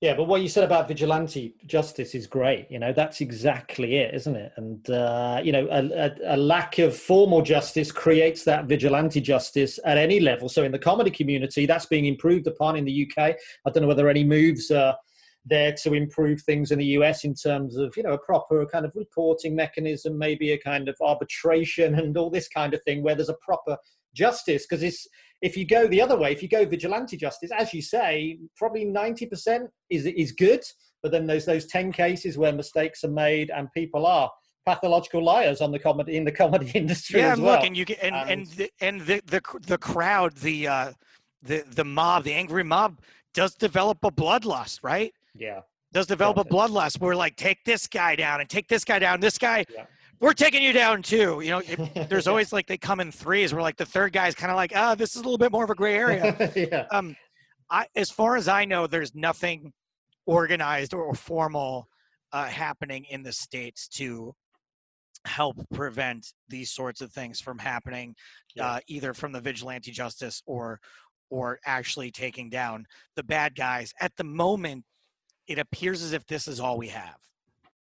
[0.02, 2.70] Yeah, but what you said about vigilante justice is great.
[2.70, 4.52] You know, that's exactly it, isn't it?
[4.56, 9.80] And uh, you know, a, a, a, lack of formal justice creates that vigilante justice
[9.86, 10.50] at any level.
[10.50, 13.36] So in the comedy community, that's being improved upon in the UK.
[13.64, 14.94] I don't know whether any moves are
[15.48, 18.84] there to improve things in the US in terms of you know a proper kind
[18.84, 23.14] of reporting mechanism, maybe a kind of arbitration and all this kind of thing, where
[23.14, 23.76] there's a proper
[24.14, 25.06] justice because it's
[25.42, 28.86] if you go the other way, if you go vigilante justice, as you say, probably
[28.86, 30.62] 90% is, is good.
[31.02, 34.30] But then there's those 10 cases where mistakes are made and people are
[34.64, 37.56] pathological liars on the comedy in the comedy industry yeah, as well.
[37.56, 40.92] look, and you get, and, and, and the, and the, the, the crowd, the, uh,
[41.42, 42.98] the, the mob, the angry mob
[43.34, 45.12] does develop a bloodlust, right?
[45.38, 45.60] Yeah.
[45.92, 47.00] Does develop a bloodlust.
[47.00, 49.20] We're like, take this guy down and take this guy down.
[49.20, 49.86] This guy, yeah
[50.20, 51.40] we're taking you down too.
[51.42, 53.52] You know, if, there's always like they come in threes.
[53.52, 55.52] We're like the third guy's kind of like, ah, oh, this is a little bit
[55.52, 56.52] more of a gray area.
[56.54, 56.86] yeah.
[56.90, 57.16] Um,
[57.70, 59.72] I, as far as I know, there's nothing
[60.26, 61.88] organized or formal
[62.32, 64.34] uh, happening in the states to
[65.24, 68.14] help prevent these sorts of things from happening,
[68.54, 68.66] yeah.
[68.66, 70.80] uh, either from the vigilante justice or
[71.28, 73.92] or actually taking down the bad guys.
[74.00, 74.84] At the moment,
[75.46, 77.16] it appears as if this is all we have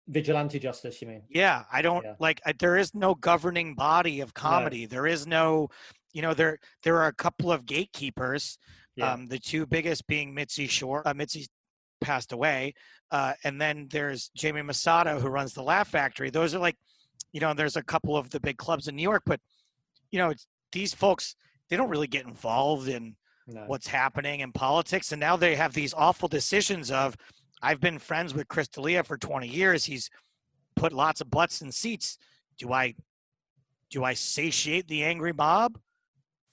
[0.09, 2.15] vigilante justice you mean yeah i don't yeah.
[2.19, 4.89] like I, there is no governing body of comedy no.
[4.89, 5.69] there is no
[6.13, 8.59] you know there there are a couple of gatekeepers
[8.97, 9.13] yeah.
[9.13, 11.47] um the two biggest being mitzi shore uh, mitzi
[12.03, 12.75] passed away
[13.13, 16.77] uh and then there's jamie masada who runs the laugh factory those are like
[17.33, 19.41] you know there's a couple of the big clubs in new york but
[20.11, 20.35] you know
[20.73, 21.35] these folks
[21.71, 23.65] they don't really get involved in no.
[23.69, 27.17] what's happening in politics and now they have these awful decisions of
[27.63, 29.85] I've been friends with Chris D'Elia for 20 years.
[29.85, 30.11] He's
[30.77, 32.19] put lots of butts in seats.
[32.59, 32.95] Do I
[33.91, 35.79] do I satiate the angry mob?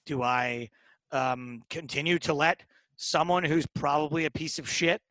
[0.05, 0.69] Do I
[1.11, 2.61] um, continue to let
[2.97, 5.01] someone who's probably a piece of shit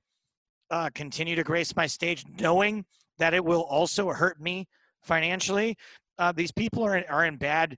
[0.70, 2.84] uh, continue to grace my stage, knowing
[3.18, 4.68] that it will also hurt me
[5.02, 5.76] financially?
[6.18, 7.76] Uh, these people are in, are in bad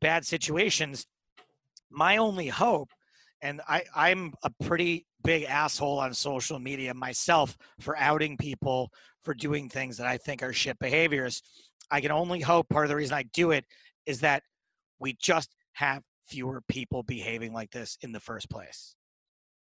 [0.00, 1.06] bad situations.
[1.90, 2.90] My only hope,
[3.40, 8.90] and I, I'm a pretty big asshole on social media myself for outing people
[9.22, 11.42] for doing things that I think are shit behaviors.
[11.90, 13.64] I can only hope part of the reason I do it
[14.06, 14.42] is that
[14.98, 18.94] we just have fewer people behaving like this in the first place.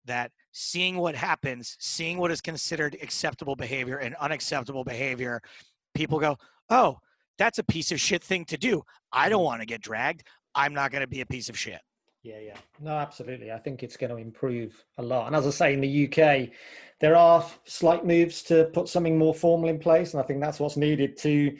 [0.05, 5.41] That seeing what happens, seeing what is considered acceptable behavior and unacceptable behavior,
[5.93, 6.37] people go,
[6.69, 6.97] oh,
[7.37, 8.83] that's a piece of shit thing to do.
[9.11, 10.23] I don't want to get dragged.
[10.55, 11.81] I'm not going to be a piece of shit.
[12.23, 12.57] Yeah, yeah.
[12.81, 13.51] No, absolutely.
[13.51, 15.27] I think it's going to improve a lot.
[15.27, 16.49] And as I say, in the UK,
[16.99, 20.13] there are slight moves to put something more formal in place.
[20.13, 21.57] And I think that's what's needed to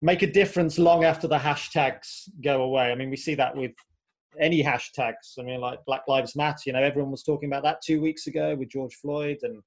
[0.00, 2.90] make a difference long after the hashtags go away.
[2.90, 3.72] I mean, we see that with
[4.40, 5.38] any hashtags.
[5.38, 6.62] I mean, like Black Lives Matter.
[6.66, 9.62] You know, everyone was talking about that two weeks ago with George Floyd, and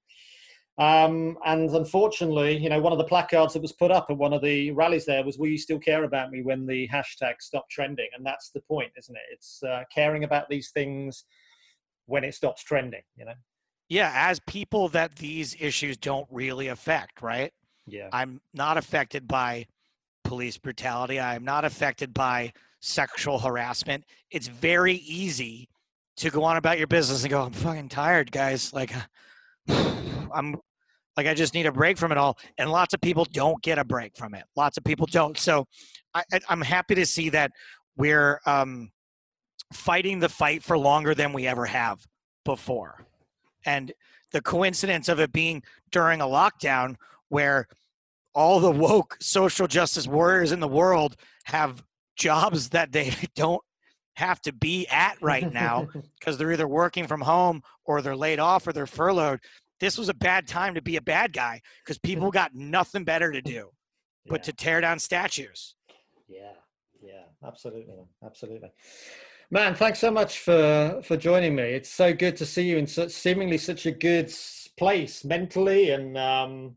[0.78, 4.34] um, and unfortunately, you know, one of the placards that was put up at one
[4.34, 7.70] of the rallies there was, "Will you still care about me when the hashtag stop
[7.70, 9.22] trending?" And that's the point, isn't it?
[9.32, 11.26] It's uh, caring about these things
[12.06, 13.04] when it stops trending.
[13.18, 13.34] You know.
[13.90, 17.52] Yeah, as people that these issues don't really affect, right?
[17.86, 18.08] Yeah.
[18.14, 19.66] I'm not affected by
[20.24, 21.20] police brutality.
[21.20, 24.06] I am not affected by sexual harassment.
[24.30, 25.68] It's very easy
[26.18, 28.72] to go on about your business and go, I'm fucking tired, guys.
[28.72, 28.94] Like,
[30.34, 30.56] I'm
[31.18, 32.38] like, I just need a break from it all.
[32.58, 34.44] And lots of people don't get a break from it.
[34.56, 35.38] Lots of people don't.
[35.38, 35.68] So
[36.14, 37.52] I, am happy to see that
[37.98, 38.92] we're um,
[39.74, 42.00] fighting the fight for longer than we ever have
[42.46, 43.06] before.
[43.66, 43.92] And
[44.32, 46.96] the coincidence of it being during a lockdown
[47.30, 47.68] where
[48.34, 51.84] all the woke social justice warriors in the world have
[52.16, 53.62] jobs that they don't
[54.16, 55.88] have to be at right now
[56.20, 59.40] because they're either working from home or they're laid off or they're furloughed.
[59.82, 63.32] This was a bad time to be a bad guy because people got nothing better
[63.32, 63.72] to do
[64.28, 64.44] but yeah.
[64.44, 65.76] to tear down statues.
[66.28, 66.54] Yeah,
[67.02, 68.70] yeah, absolutely, absolutely.
[69.50, 71.64] Man, thanks so much for for joining me.
[71.64, 74.32] It's so good to see you in such seemingly such a good
[74.78, 76.76] place mentally and um,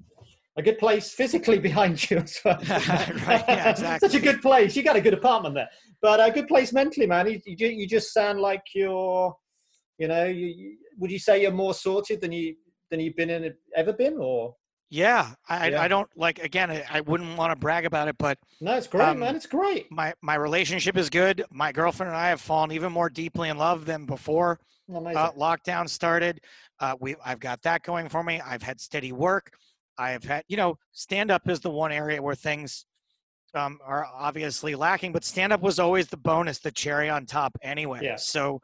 [0.56, 2.56] a good place physically behind you as well.
[2.68, 4.08] right, yeah, exactly.
[4.08, 4.74] Such a good place.
[4.74, 5.68] You got a good apartment there,
[6.00, 7.30] but a good place mentally, man.
[7.30, 9.34] You, you, you just sound like you're,
[9.98, 12.56] you know, you, you, would you say you're more sorted than you
[12.90, 14.56] than you've been in ever been, or?
[14.90, 15.80] Yeah, I, yeah.
[15.80, 16.70] I don't like again.
[16.70, 19.34] I, I wouldn't want to brag about it, but no, it's great, um, man.
[19.34, 19.90] It's great.
[19.90, 21.44] My my relationship is good.
[21.50, 24.60] My girlfriend and I have fallen even more deeply in love than before.
[24.88, 26.40] Uh, lockdown started.
[26.78, 28.40] Uh, we I've got that going for me.
[28.40, 29.52] I've had steady work.
[29.96, 32.86] I have had, you know, stand up is the one area where things
[33.54, 37.56] um, are obviously lacking, but stand up was always the bonus, the cherry on top
[37.62, 38.00] anyway.
[38.02, 38.16] Yeah.
[38.16, 38.60] So,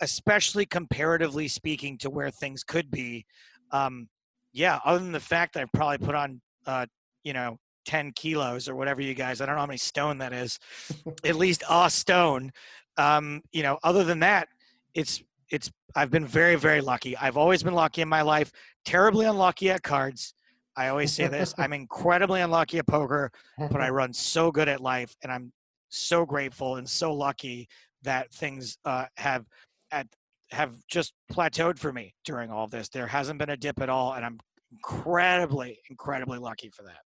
[0.00, 3.24] especially comparatively speaking to where things could be,
[3.72, 4.08] um,
[4.52, 6.86] yeah, other than the fact that I've probably put on, uh,
[7.24, 10.32] you know, 10 kilos or whatever you guys, I don't know how many stone that
[10.32, 10.58] is,
[11.24, 12.52] at least a stone.
[12.96, 14.48] Um, you know, other than that,
[14.94, 17.16] it's, it's, I've been very, very lucky.
[17.16, 18.52] I've always been lucky in my life,
[18.84, 20.34] terribly unlucky at cards
[20.76, 24.80] I always say this I'm incredibly unlucky at poker, but I run so good at
[24.80, 25.14] life.
[25.22, 25.52] And I'm
[25.88, 27.68] so grateful and so lucky
[28.02, 29.46] that things uh, have
[29.90, 30.06] at,
[30.52, 32.88] have just plateaued for me during all this.
[32.88, 34.14] There hasn't been a dip at all.
[34.14, 34.38] And I'm
[34.70, 37.00] incredibly, incredibly lucky for that.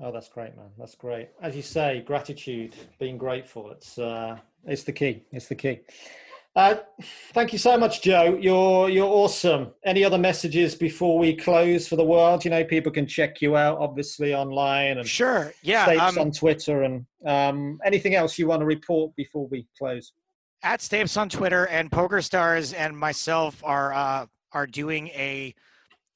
[0.00, 0.70] Oh, that's great, man.
[0.78, 1.30] That's great.
[1.42, 3.70] As you say, gratitude, being grateful.
[3.70, 5.24] It's uh, it's the key.
[5.32, 5.80] It's the key.
[6.54, 6.76] Uh,
[7.34, 8.38] thank you so much, Joe.
[8.40, 9.72] You're you're awesome.
[9.84, 12.44] Any other messages before we close for the world?
[12.44, 16.82] You know, people can check you out, obviously online and sure, yeah, um, on Twitter
[16.82, 20.12] and um, anything else you want to report before we close.
[20.62, 25.54] At Stapes on Twitter and Poker Stars and myself are uh, are doing a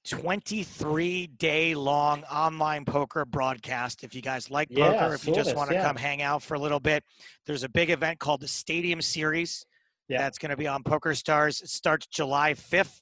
[0.08, 4.02] 23 day long online poker broadcast.
[4.02, 5.86] If you guys like poker, if you just want to yeah.
[5.86, 7.04] come hang out for a little bit,
[7.46, 9.64] there's a big event called the Stadium Series
[10.12, 10.18] yeah.
[10.18, 11.62] That's going to be on Poker Stars.
[11.62, 13.00] It starts July 5th,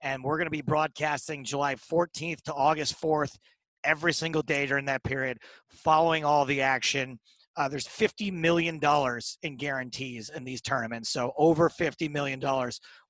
[0.00, 3.36] and we're going to be broadcasting July 14th to August 4th
[3.84, 7.18] every single day during that period, following all the action.
[7.58, 8.80] Uh, there's $50 million
[9.42, 11.10] in guarantees in these tournaments.
[11.10, 12.40] So over $50 million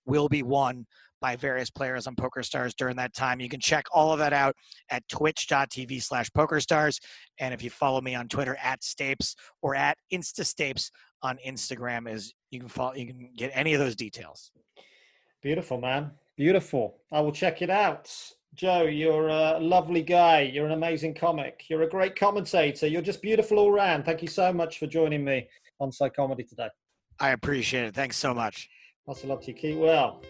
[0.06, 0.86] will be won
[1.20, 3.40] by various players on PokerStars during that time.
[3.40, 4.54] You can check all of that out
[4.88, 6.98] at twitch.tv slash PokerStars.
[7.38, 10.90] And if you follow me on Twitter at Stapes or at InstaStapes
[11.22, 14.50] on Instagram, is you can follow you can get any of those details.
[15.42, 16.12] Beautiful, man.
[16.38, 16.96] Beautiful.
[17.12, 18.10] I will check it out.
[18.54, 20.40] Joe, you're a lovely guy.
[20.40, 21.64] You're an amazing comic.
[21.68, 22.86] You're a great commentator.
[22.86, 24.04] You're just beautiful all round.
[24.04, 25.48] Thank you so much for joining me
[25.80, 26.68] on Psychomedy today.
[27.20, 27.94] I appreciate it.
[27.94, 28.68] Thanks so much.
[29.06, 29.54] Lots of love to you.
[29.54, 30.22] Keep well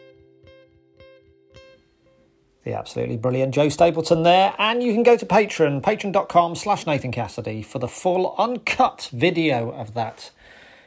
[2.69, 4.55] the absolutely brilliant Joe Stapleton there.
[4.59, 9.71] And you can go to Patreon, patreon.com slash Nathan Cassidy for the full uncut video
[9.73, 10.31] of that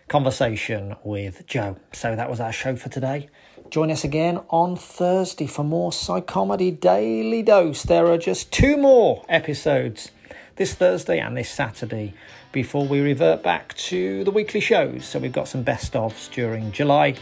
[0.08, 1.78] conversation with Joe.
[1.92, 3.30] So that was our show for today.
[3.72, 7.84] Join us again on Thursday for more Psychomedy Daily Dose.
[7.84, 10.12] There are just two more episodes
[10.58, 12.14] this Thursday and this Saturday
[12.52, 15.06] before we revert back to the weekly shows.
[15.06, 17.16] So we've got some best ofs during July.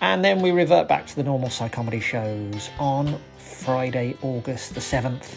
[0.00, 5.36] And then we revert back to the normal Psychomedy shows on Friday, August the 7th.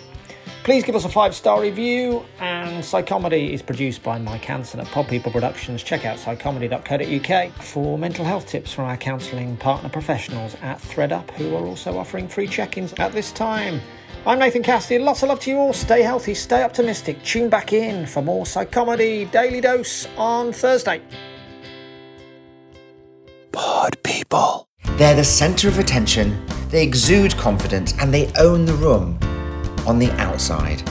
[0.67, 2.25] Please give us a five star review.
[2.39, 5.81] And Psychomedy is produced by Mike Hansen at Pod People Productions.
[5.81, 11.55] Check out psychomedy.co.uk for mental health tips from our counselling partner professionals at ThreadUp, who
[11.55, 13.79] are also offering free check ins at this time.
[14.25, 15.01] I'm Nathan Cassidy.
[15.01, 15.71] Lots of love to you all.
[15.71, 17.23] Stay healthy, stay optimistic.
[17.23, 21.01] Tune back in for more Psychomedy Daily Dose on Thursday.
[23.53, 24.67] Pod people.
[24.97, 29.17] They're the center of attention, they exude confidence, and they own the room
[29.87, 30.83] on the outside.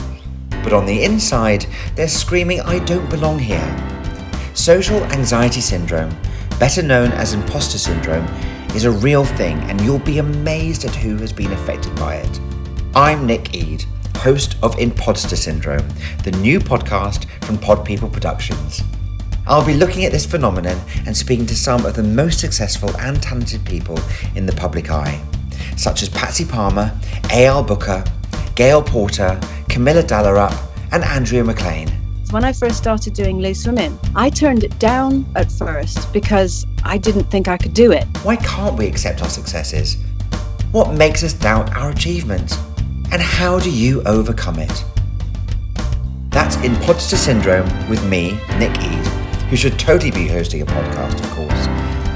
[0.63, 3.65] But on the inside, they're screaming, I don't belong here.
[4.53, 6.13] Social anxiety syndrome,
[6.59, 8.25] better known as imposter syndrome,
[8.75, 12.39] is a real thing, and you'll be amazed at who has been affected by it.
[12.95, 13.85] I'm Nick Ede,
[14.17, 15.87] host of Imposter Syndrome,
[16.23, 18.81] the new podcast from Pod People Productions.
[19.45, 23.21] I'll be looking at this phenomenon and speaking to some of the most successful and
[23.21, 23.97] talented people
[24.35, 25.23] in the public eye,
[25.77, 26.91] such as Patsy Palmer,
[27.31, 27.63] A.L.
[27.63, 28.03] Booker,
[28.57, 29.39] Gail Porter,
[29.69, 30.51] Camilla Dallerup,
[30.91, 31.89] and Andrea McLean.
[32.31, 36.97] When I first started doing loose women, I turned it down at first because I
[36.97, 38.05] didn't think I could do it.
[38.23, 39.97] Why can't we accept our successes?
[40.71, 42.57] What makes us doubt our achievements?
[43.11, 44.83] And how do you overcome it?
[46.29, 49.07] That's Imposter Syndrome with me, Nick Ede,
[49.51, 51.67] who should totally be hosting a podcast, of course.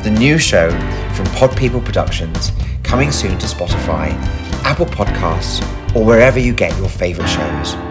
[0.03, 0.71] The new show
[1.13, 4.09] from Pod People Productions, coming soon to Spotify,
[4.63, 5.61] Apple Podcasts,
[5.95, 7.90] or wherever you get your favourite shows.